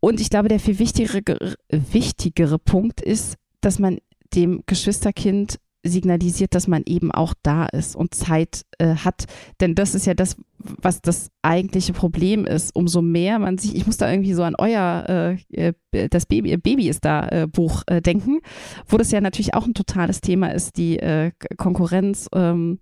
[0.00, 3.98] Und ich glaube, der viel wichtigere, wichtigere Punkt ist, dass man
[4.34, 9.24] dem Geschwisterkind signalisiert, dass man eben auch da ist und Zeit äh, hat.
[9.60, 12.74] Denn das ist ja das, was das eigentliche Problem ist.
[12.74, 16.56] Umso mehr man sich, ich muss da irgendwie so an euer äh, äh das Baby,
[16.56, 18.40] Baby ist da äh, Buch äh, denken,
[18.88, 22.28] wo das ja natürlich auch ein totales Thema ist, die äh, Konkurrenz.
[22.34, 22.78] Ähm,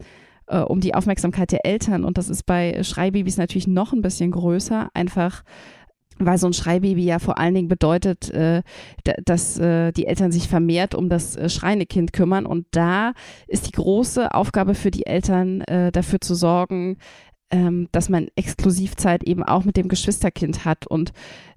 [0.69, 2.05] um die Aufmerksamkeit der Eltern.
[2.05, 4.91] Und das ist bei Schreibabys natürlich noch ein bisschen größer.
[4.95, 5.43] Einfach
[6.19, 8.63] weil so ein Schreibaby ja vor allen Dingen bedeutet, äh,
[9.25, 12.47] dass äh, die Eltern sich vermehrt um das äh, schreiende Kind kümmern.
[12.47, 13.13] Und da
[13.47, 16.99] ist die große Aufgabe für die Eltern, äh, dafür zu sorgen,
[17.51, 20.87] ähm, dass man Exklusivzeit eben auch mit dem Geschwisterkind hat.
[20.87, 21.13] Und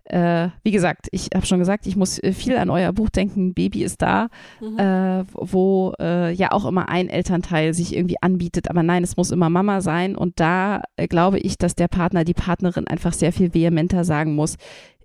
[0.05, 3.53] äh, wie gesagt, ich habe schon gesagt, ich muss äh, viel an euer Buch denken,
[3.53, 4.79] Baby ist da, mhm.
[4.79, 9.31] äh, wo äh, ja auch immer ein Elternteil sich irgendwie anbietet, aber nein, es muss
[9.31, 10.15] immer Mama sein.
[10.15, 14.35] Und da äh, glaube ich, dass der Partner, die Partnerin einfach sehr viel vehementer sagen
[14.35, 14.57] muss,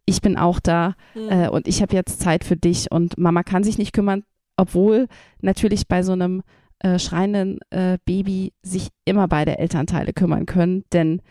[0.06, 1.28] ich bin auch da mhm.
[1.30, 4.24] Äh, und ich habe jetzt Zeit für dich und Mama kann sich nicht kümmern,
[4.56, 5.08] obwohl
[5.40, 6.42] natürlich bei so einem
[6.84, 11.22] äh, schreienden äh, Baby sich immer beide Elternteile kümmern können, denn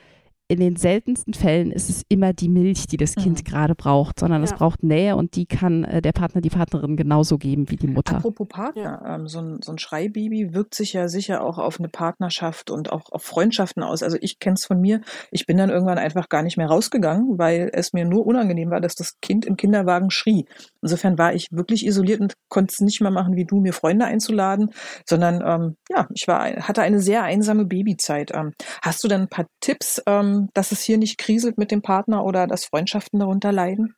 [0.53, 3.43] in den seltensten Fällen ist es immer die Milch, die das Kind mhm.
[3.43, 4.45] gerade braucht, sondern ja.
[4.45, 7.87] es braucht Nähe und die kann äh, der Partner, die Partnerin genauso geben wie die
[7.87, 8.17] Mutter.
[8.17, 9.15] Apropos Partner, ja.
[9.15, 12.91] ähm, so, ein, so ein Schreibaby wirkt sich ja sicher auch auf eine Partnerschaft und
[12.91, 14.03] auch auf Freundschaften aus.
[14.03, 15.01] Also ich kenne es von mir.
[15.31, 18.79] Ich bin dann irgendwann einfach gar nicht mehr rausgegangen, weil es mir nur unangenehm war,
[18.79, 20.45] dass das Kind im Kinderwagen schrie.
[20.83, 24.05] Insofern war ich wirklich isoliert und konnte es nicht mehr machen, wie du, mir Freunde
[24.05, 24.69] einzuladen,
[25.07, 28.31] sondern ähm, ja, ich war, hatte eine sehr einsame Babyzeit.
[28.35, 28.51] Ähm,
[28.83, 30.01] hast du dann ein paar Tipps?
[30.05, 33.95] Ähm, dass es hier nicht kriselt mit dem Partner oder dass Freundschaften darunter leiden?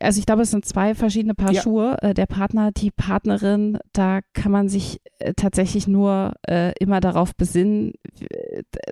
[0.00, 1.62] also ich glaube, es sind zwei verschiedene Paar ja.
[1.62, 1.96] Schuhe.
[2.00, 7.34] Äh, der Partner, die Partnerin, da kann man sich äh, tatsächlich nur äh, immer darauf
[7.34, 7.92] besinnen,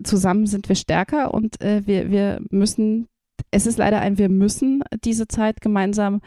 [0.03, 3.09] zusammen sind wir stärker und wir, wir müssen,
[3.51, 6.21] es ist leider ein, wir müssen diese Zeit gemeinsam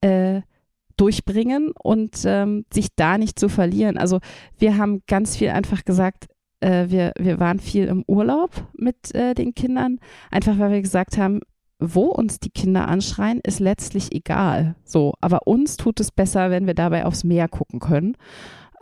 [0.00, 0.42] äh,
[0.96, 3.96] durchbringen und ähm, sich da nicht zu verlieren.
[3.96, 4.20] Also
[4.58, 6.28] wir haben ganz viel einfach gesagt,
[6.60, 9.98] äh, wir, wir waren viel im Urlaub mit äh, den Kindern,
[10.30, 11.40] einfach weil wir gesagt haben,
[11.78, 14.76] wo uns die Kinder anschreien, ist letztlich egal.
[14.84, 18.16] So, aber uns tut es besser, wenn wir dabei aufs Meer gucken können.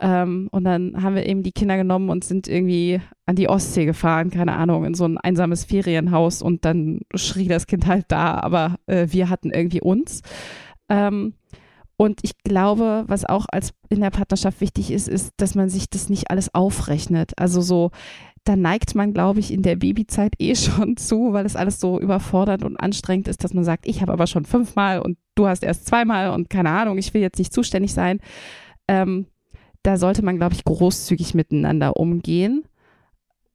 [0.01, 3.85] Ähm, und dann haben wir eben die Kinder genommen und sind irgendwie an die Ostsee
[3.85, 8.35] gefahren, keine Ahnung, in so ein einsames Ferienhaus und dann schrie das Kind halt da,
[8.35, 10.21] aber äh, wir hatten irgendwie uns.
[10.87, 11.33] Ähm,
[12.01, 15.89] und ich glaube, was auch als in der Partnerschaft wichtig ist, ist, dass man sich
[15.89, 17.33] das nicht alles aufrechnet.
[17.37, 17.91] Also so,
[18.45, 21.99] da neigt man, glaube ich, in der Babyzeit eh schon zu, weil es alles so
[21.99, 25.61] überfordernd und anstrengend ist, dass man sagt, ich habe aber schon fünfmal und du hast
[25.61, 28.21] erst zweimal und keine Ahnung, ich will jetzt nicht zuständig sein.
[28.87, 29.25] Ähm,
[29.83, 32.63] da sollte man, glaube ich, großzügig miteinander umgehen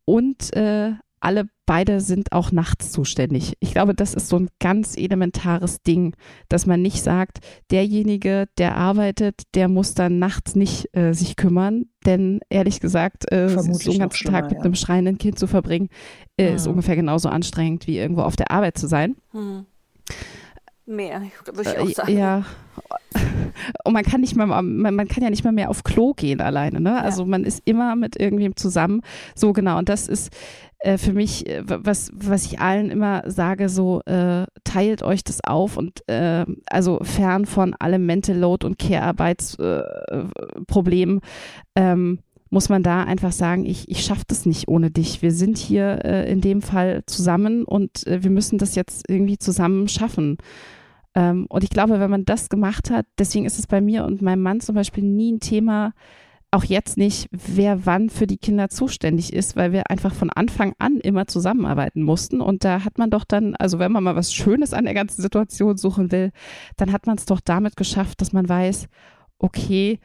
[0.04, 0.92] und äh,
[1.24, 3.54] alle beide sind auch nachts zuständig.
[3.60, 6.14] Ich glaube, das ist so ein ganz elementares Ding,
[6.48, 7.38] dass man nicht sagt,
[7.70, 13.48] derjenige, der arbeitet, der muss dann nachts nicht äh, sich kümmern, denn ehrlich gesagt, äh,
[13.48, 14.64] so einen ganzen Tag mit ja.
[14.64, 15.88] einem schreienden Kind zu verbringen,
[16.36, 16.56] äh, mhm.
[16.56, 19.16] ist ungefähr genauso anstrengend wie irgendwo auf der Arbeit zu sein.
[19.32, 19.66] Mhm.
[20.86, 22.18] Mehr, würde ich auch äh, sagen.
[22.18, 22.44] Ja.
[23.84, 26.40] Und man kann nicht mal, man, man kann ja nicht mal mehr auf Klo gehen
[26.42, 27.00] alleine, ne?
[27.00, 27.28] Also ja.
[27.28, 29.00] man ist immer mit irgendwem zusammen.
[29.34, 29.78] So genau.
[29.78, 30.30] Und das ist
[30.84, 35.42] äh, für mich, äh, was, was ich allen immer sage, so äh, teilt euch das
[35.42, 41.20] auf und äh, also fern von allem Mental Load und Care-Arbeitsproblemen.
[41.74, 42.20] Äh, ähm,
[42.50, 45.22] muss man da einfach sagen, ich, ich schaffe das nicht ohne dich.
[45.22, 49.38] Wir sind hier äh, in dem Fall zusammen und äh, wir müssen das jetzt irgendwie
[49.38, 50.38] zusammen schaffen.
[51.16, 54.22] Ähm, und ich glaube, wenn man das gemacht hat, deswegen ist es bei mir und
[54.22, 55.94] meinem Mann zum Beispiel nie ein Thema,
[56.54, 60.74] auch jetzt nicht, wer wann für die Kinder zuständig ist, weil wir einfach von Anfang
[60.78, 62.40] an immer zusammenarbeiten mussten.
[62.40, 65.20] Und da hat man doch dann, also wenn man mal was Schönes an der ganzen
[65.20, 66.30] Situation suchen will,
[66.76, 68.88] dann hat man es doch damit geschafft, dass man weiß,
[69.38, 69.98] okay,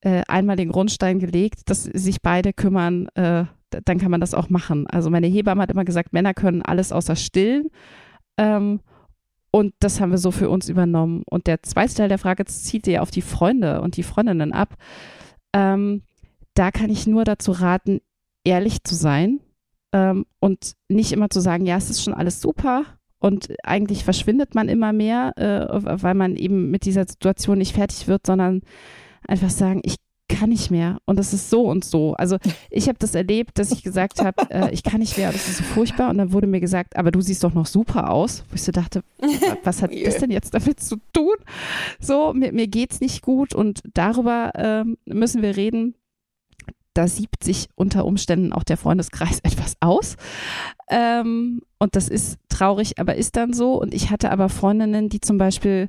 [0.00, 4.50] äh, einmal den Grundstein gelegt, dass sich beide kümmern, äh, dann kann man das auch
[4.50, 4.86] machen.
[4.88, 7.68] Also meine Hebamme hat immer gesagt, Männer können alles außer stillen.
[8.36, 8.80] Ähm,
[9.50, 11.22] und das haben wir so für uns übernommen.
[11.30, 14.76] Und der zweite Teil der Frage zieht ja auf die Freunde und die Freundinnen ab.
[15.54, 16.02] Ähm,
[16.52, 18.00] da kann ich nur dazu raten,
[18.44, 19.40] ehrlich zu sein
[19.92, 22.84] ähm, und nicht immer zu sagen, ja, es ist schon alles super
[23.18, 28.06] und eigentlich verschwindet man immer mehr, äh, weil man eben mit dieser Situation nicht fertig
[28.08, 28.60] wird, sondern
[29.26, 29.96] einfach sagen, ich
[30.34, 32.14] kann nicht mehr und das ist so und so.
[32.14, 32.38] Also
[32.70, 35.58] ich habe das erlebt, dass ich gesagt habe, äh, ich kann nicht mehr, das ist
[35.58, 38.54] so furchtbar und dann wurde mir gesagt, aber du siehst doch noch super aus, wo
[38.54, 39.02] ich so dachte,
[39.62, 41.34] was hat das denn jetzt damit zu tun?
[42.00, 45.94] So, mir, mir geht's nicht gut und darüber ähm, müssen wir reden.
[46.94, 50.16] Da siebt sich unter Umständen auch der Freundeskreis etwas aus.
[50.88, 53.80] Ähm, und das ist traurig, aber ist dann so.
[53.80, 55.88] Und ich hatte aber Freundinnen, die zum Beispiel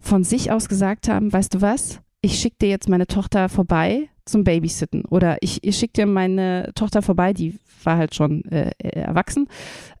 [0.00, 4.08] von sich aus gesagt haben, weißt du was, ich schicke dir jetzt meine Tochter vorbei
[4.24, 5.04] zum Babysitten.
[5.04, 9.48] Oder ich, ich schicke dir meine Tochter vorbei, die war halt schon äh, erwachsen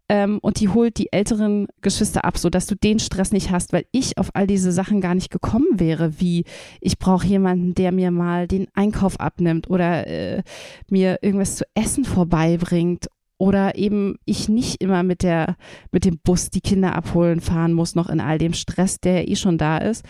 [0.08, 3.86] ähm, und die holt die älteren Geschwister ab, sodass du den Stress nicht hast, weil
[3.92, 6.44] ich auf all diese Sachen gar nicht gekommen wäre, wie
[6.80, 10.42] ich brauche jemanden, der mir mal den Einkauf abnimmt oder äh,
[10.90, 13.06] mir irgendwas zu essen vorbeibringt
[13.38, 15.56] oder eben ich nicht immer mit der
[15.92, 19.36] mit dem Bus die Kinder abholen fahren muss noch in all dem Stress, der eh
[19.36, 20.04] schon da ist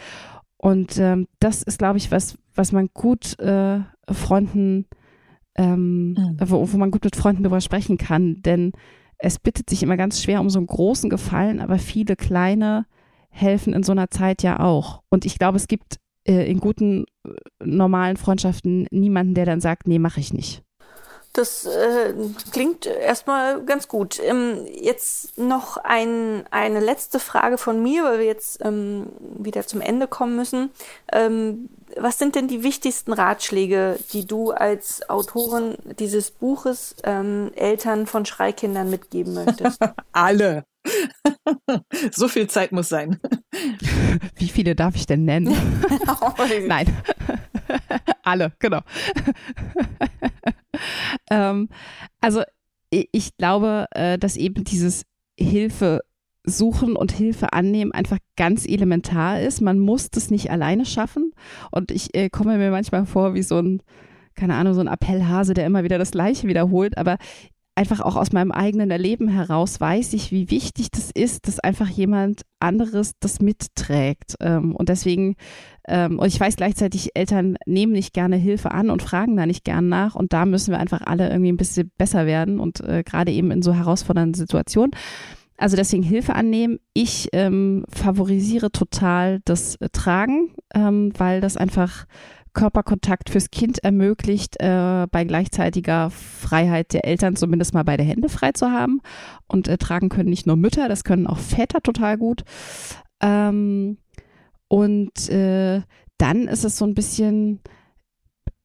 [0.67, 4.87] und ähm, das ist, glaube ich, was, was man gut äh, Freunden,
[5.55, 6.37] ähm, mhm.
[6.41, 8.43] wo, wo man gut mit Freunden darüber sprechen kann.
[8.43, 8.73] Denn
[9.17, 12.85] es bittet sich immer ganz schwer um so einen großen Gefallen, aber viele kleine
[13.29, 15.05] helfen in so einer Zeit ja auch.
[15.09, 17.31] Und ich glaube, es gibt äh, in guten, äh,
[17.65, 20.65] normalen Freundschaften niemanden, der dann sagt, nee, mache ich nicht.
[21.37, 22.15] Das äh,
[22.51, 24.19] klingt erstmal ganz gut.
[24.25, 29.83] Ähm, jetzt noch ein, eine letzte Frage von mir, weil wir jetzt ähm, wieder zum
[29.83, 30.71] Ende kommen müssen.
[31.13, 38.07] Ähm, was sind denn die wichtigsten Ratschläge, die du als Autorin dieses Buches ähm, Eltern
[38.07, 39.79] von Schreikindern mitgeben möchtest?
[40.13, 40.65] Alle.
[42.13, 43.19] so viel Zeit muss sein.
[44.37, 45.55] Wie viele darf ich denn nennen?
[46.67, 46.95] Nein.
[48.23, 48.81] Alle, genau.
[51.31, 51.69] ähm,
[52.21, 52.43] also
[52.91, 55.05] ich glaube, äh, dass eben dieses
[55.39, 56.01] Hilfe
[56.47, 59.61] suchen und Hilfe annehmen einfach ganz elementar ist.
[59.61, 61.33] Man muss das nicht alleine schaffen.
[61.71, 63.83] Und ich äh, komme mir manchmal vor wie so ein,
[64.35, 66.97] keine Ahnung, so ein Appellhase, der immer wieder das Gleiche wiederholt.
[66.97, 67.19] Aber
[67.77, 71.89] einfach auch aus meinem eigenen Erleben heraus weiß ich, wie wichtig das ist, dass einfach
[71.89, 74.35] jemand anderes das mitträgt.
[74.41, 75.37] Ähm, und deswegen,
[75.87, 79.65] ähm, und ich weiß gleichzeitig, Eltern nehmen nicht gerne Hilfe an und fragen da nicht
[79.65, 80.15] gern nach.
[80.15, 83.51] Und da müssen wir einfach alle irgendwie ein bisschen besser werden und äh, gerade eben
[83.51, 84.93] in so herausfordernden Situationen.
[85.59, 86.79] Also deswegen Hilfe annehmen.
[86.95, 92.07] Ich ähm, favorisiere total das Tragen, ähm, weil das einfach
[92.57, 98.53] Körperkontakt fürs Kind ermöglicht, äh, bei gleichzeitiger Freiheit der Eltern zumindest mal beide Hände frei
[98.53, 99.01] zu haben.
[99.47, 102.45] Und äh, tragen können nicht nur Mütter, das können auch Väter total gut.
[103.21, 103.99] Ähm,
[104.69, 105.83] und äh,
[106.19, 107.61] dann ist es so ein bisschen,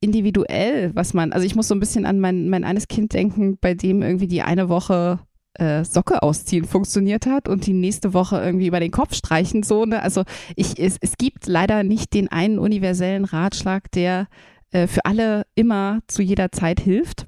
[0.01, 3.57] individuell, was man, also ich muss so ein bisschen an mein, mein eines Kind denken,
[3.61, 5.19] bei dem irgendwie die eine Woche
[5.61, 9.85] äh, Socke ausziehen funktioniert hat und die nächste Woche irgendwie über den Kopf streichen so.
[9.85, 10.01] Ne?
[10.01, 10.23] Also
[10.55, 14.27] ich, es, es gibt leider nicht den einen universellen Ratschlag, der
[14.71, 17.27] äh, für alle immer zu jeder Zeit hilft.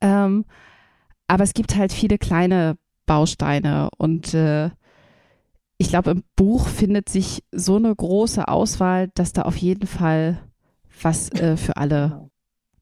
[0.00, 0.46] Ähm,
[1.28, 4.70] aber es gibt halt viele kleine Bausteine und äh,
[5.76, 10.40] ich glaube, im Buch findet sich so eine große Auswahl, dass da auf jeden Fall
[11.02, 12.30] was äh, für alle.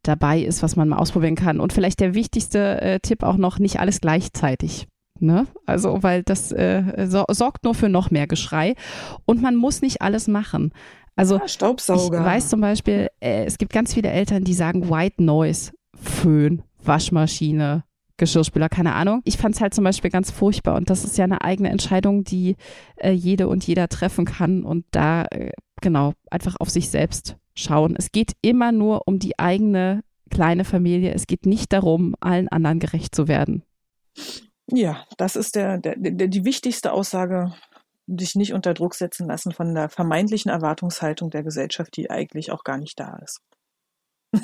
[0.03, 1.61] Dabei ist, was man mal ausprobieren kann.
[1.61, 4.87] Und vielleicht der wichtigste äh, Tipp auch noch, nicht alles gleichzeitig.
[5.19, 5.47] Ne?
[5.67, 8.75] Also, weil das äh, so, sorgt nur für noch mehr Geschrei.
[9.27, 10.73] Und man muss nicht alles machen.
[11.17, 12.21] Also, ja, Staubsauger.
[12.21, 16.63] ich weiß zum Beispiel, äh, es gibt ganz viele Eltern, die sagen White Noise, Föhn,
[16.83, 17.85] Waschmaschine,
[18.17, 19.21] Geschirrspüler, keine Ahnung.
[19.25, 22.23] Ich fand es halt zum Beispiel ganz furchtbar und das ist ja eine eigene Entscheidung,
[22.23, 22.57] die
[22.97, 27.95] äh, jede und jeder treffen kann und da äh, genau einfach auf sich selbst schauen.
[27.97, 31.13] Es geht immer nur um die eigene kleine Familie.
[31.13, 33.65] Es geht nicht darum, allen anderen gerecht zu werden.
[34.69, 37.53] Ja, das ist der, der, der die wichtigste Aussage,
[38.07, 42.65] dich nicht unter Druck setzen lassen von der vermeintlichen Erwartungshaltung der Gesellschaft, die eigentlich auch
[42.65, 43.41] gar nicht da ist.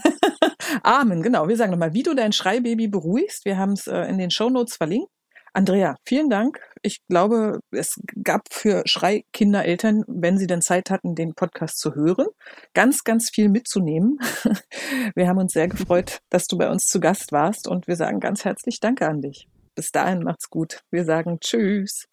[0.82, 1.48] Amen, genau.
[1.48, 3.44] Wir sagen nochmal, wie du dein Schreibaby beruhigst.
[3.44, 5.10] Wir haben es äh, in den Shownotes verlinkt.
[5.56, 6.60] Andrea, vielen Dank.
[6.82, 12.26] Ich glaube, es gab für Schreikindereltern, wenn sie denn Zeit hatten, den Podcast zu hören,
[12.74, 14.18] ganz, ganz viel mitzunehmen.
[15.14, 18.20] Wir haben uns sehr gefreut, dass du bei uns zu Gast warst und wir sagen
[18.20, 19.48] ganz herzlich Danke an dich.
[19.74, 20.82] Bis dahin macht's gut.
[20.90, 22.06] Wir sagen Tschüss.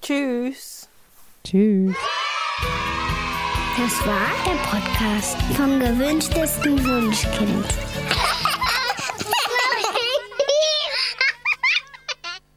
[0.00, 0.88] Tschüss.
[1.42, 1.96] Tschüss.
[3.76, 7.66] Das war der Podcast vom gewünschtesten Wunschkind.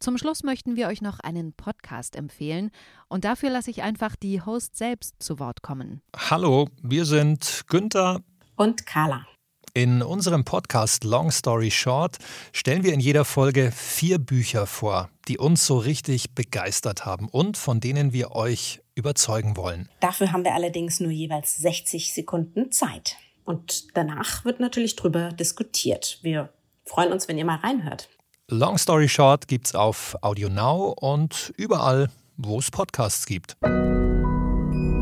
[0.04, 2.72] Zum Schluss möchten wir euch noch einen Podcast empfehlen
[3.08, 6.02] und dafür lasse ich einfach die Host selbst zu Wort kommen.
[6.14, 8.20] Hallo, wir sind Günther
[8.58, 9.26] und Carla.
[9.74, 12.18] In unserem Podcast Long Story Short
[12.52, 17.56] stellen wir in jeder Folge vier Bücher vor, die uns so richtig begeistert haben und
[17.56, 19.88] von denen wir euch überzeugen wollen.
[20.02, 23.16] Dafür haben wir allerdings nur jeweils 60 Sekunden Zeit.
[23.46, 26.20] Und danach wird natürlich drüber diskutiert.
[26.24, 26.50] Wir
[26.84, 28.10] freuen uns, wenn ihr mal reinhört.
[28.52, 33.56] Long Story Short gibt's auf Audio Now und überall, wo es Podcasts gibt.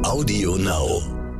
[0.03, 1.30] Audio Now.